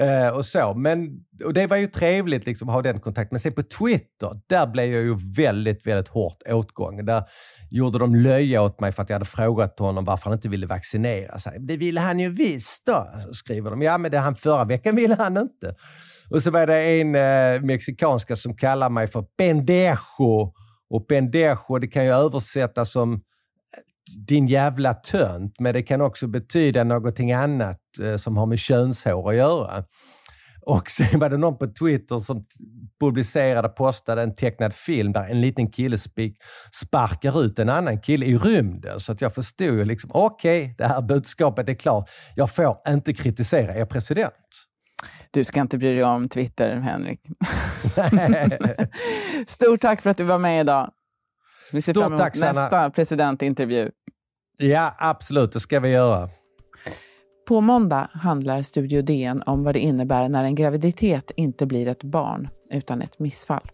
Eh, 0.00 0.28
och 0.28 0.44
så. 0.44 0.74
Men, 0.74 1.08
och 1.44 1.54
det 1.54 1.66
var 1.66 1.76
ju 1.76 1.86
trevligt 1.86 2.46
liksom, 2.46 2.68
att 2.68 2.74
ha 2.74 2.82
den 2.82 3.00
kontakten. 3.00 3.28
Men 3.30 3.40
sen 3.40 3.52
på 3.52 3.62
Twitter, 3.62 4.30
där 4.48 4.66
blev 4.66 4.92
jag 4.92 5.02
ju 5.02 5.16
väldigt, 5.36 5.86
väldigt 5.86 6.08
hårt 6.08 6.42
åtgången. 6.48 7.06
Där 7.06 7.24
gjorde 7.70 7.98
de 7.98 8.14
löja 8.14 8.62
åt 8.62 8.80
mig 8.80 8.92
för 8.92 9.02
att 9.02 9.08
jag 9.08 9.14
hade 9.14 9.24
frågat 9.24 9.78
honom 9.78 10.04
varför 10.04 10.24
han 10.24 10.32
inte 10.32 10.48
ville 10.48 10.66
vaccinera 10.66 11.38
sig. 11.38 11.56
Det 11.60 11.76
ville 11.76 12.00
han 12.00 12.20
ju 12.20 12.30
visst 12.30 12.86
då, 12.86 13.08
skriver 13.32 13.70
de. 13.70 13.82
Ja, 13.82 13.98
men 13.98 14.10
det 14.10 14.18
han 14.18 14.36
förra 14.36 14.64
veckan 14.64 14.96
ville 14.96 15.14
han 15.14 15.36
inte. 15.36 15.74
Och 16.30 16.42
så 16.42 16.50
var 16.50 16.66
det 16.66 17.00
en 17.00 17.14
eh, 17.14 17.62
mexikanska 17.62 18.36
som 18.36 18.56
kallar 18.56 18.90
mig 18.90 19.06
för 19.06 19.22
pendejo. 19.38 20.52
Och 20.90 21.08
pendejo, 21.08 21.78
det 21.78 21.88
kan 21.88 22.04
ju 22.04 22.10
översättas 22.10 22.92
som 22.92 23.12
eh, 23.14 23.20
din 24.16 24.46
jävla 24.46 24.94
tönt, 24.94 25.54
men 25.58 25.72
det 25.72 25.82
kan 25.82 26.00
också 26.00 26.26
betyda 26.26 26.84
någonting 26.84 27.32
annat 27.32 27.80
eh, 28.02 28.16
som 28.16 28.36
har 28.36 28.46
med 28.46 28.58
könshår 28.58 29.30
att 29.30 29.36
göra. 29.36 29.84
Och 30.68 30.90
sen 30.90 31.18
var 31.18 31.30
det 31.30 31.36
någon 31.36 31.58
på 31.58 31.66
Twitter 31.66 32.18
som 32.18 32.44
publicerade, 33.00 33.68
postade 33.68 34.22
en 34.22 34.36
tecknad 34.36 34.74
film 34.74 35.12
där 35.12 35.24
en 35.24 35.40
liten 35.40 35.70
kille 35.70 35.98
sparkar 36.72 37.44
ut 37.44 37.58
en 37.58 37.68
annan 37.68 38.00
kille 38.00 38.26
i 38.26 38.38
rymden. 38.38 39.00
Så 39.00 39.12
att 39.12 39.20
jag 39.20 39.34
förstod 39.34 39.66
ju 39.66 39.84
liksom, 39.84 40.10
okej, 40.14 40.62
okay, 40.62 40.74
det 40.78 40.86
här 40.86 41.02
budskapet 41.02 41.68
är 41.68 41.74
klart. 41.74 42.10
Jag 42.34 42.54
får 42.54 42.76
inte 42.88 43.12
kritisera 43.12 43.74
er 43.74 43.84
president. 43.84 44.34
Du 45.30 45.44
ska 45.44 45.60
inte 45.60 45.78
bry 45.78 45.94
dig 45.94 46.04
om 46.04 46.28
Twitter, 46.28 46.76
Henrik. 46.76 47.20
Stort 49.46 49.80
tack 49.80 50.02
för 50.02 50.10
att 50.10 50.16
du 50.16 50.24
var 50.24 50.38
med 50.38 50.60
idag. 50.60 50.90
Vi 51.72 51.82
ser 51.82 51.92
Stort 51.92 52.02
fram 52.02 52.12
emot 52.12 52.20
tack, 52.20 52.36
nästa 52.36 52.90
presidentintervju. 52.90 53.90
Ja, 54.58 54.94
absolut. 54.98 55.52
Det 55.52 55.60
ska 55.60 55.80
vi 55.80 55.88
göra. 55.88 56.28
På 57.48 57.60
måndag 57.60 58.10
handlar 58.12 58.62
Studio 58.62 59.02
DN 59.02 59.42
om 59.46 59.64
vad 59.64 59.74
det 59.74 59.78
innebär 59.78 60.28
när 60.28 60.44
en 60.44 60.54
graviditet 60.54 61.30
inte 61.36 61.66
blir 61.66 61.88
ett 61.88 62.02
barn 62.02 62.48
utan 62.70 63.02
ett 63.02 63.18
missfall. 63.18 63.70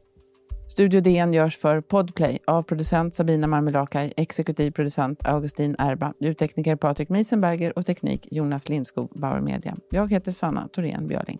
Studio 0.68 1.00
DN 1.00 1.34
görs 1.34 1.58
för 1.58 1.80
Podplay 1.80 2.38
av 2.46 2.62
producent 2.62 3.14
Sabina 3.14 3.46
Marmelakai, 3.46 4.12
exekutiv 4.16 4.70
producent 4.70 5.26
Augustin 5.26 5.76
Erba, 5.78 6.12
ljudtekniker 6.20 6.76
Patrik 6.76 7.08
Miesenberger 7.08 7.78
och 7.78 7.86
teknik 7.86 8.28
Jonas 8.30 8.68
Lindskog, 8.68 9.10
Bauer 9.14 9.40
Media. 9.40 9.76
Jag 9.90 10.10
heter 10.10 10.32
Sanna 10.32 10.68
Thorén 10.68 11.06
Björling. 11.06 11.38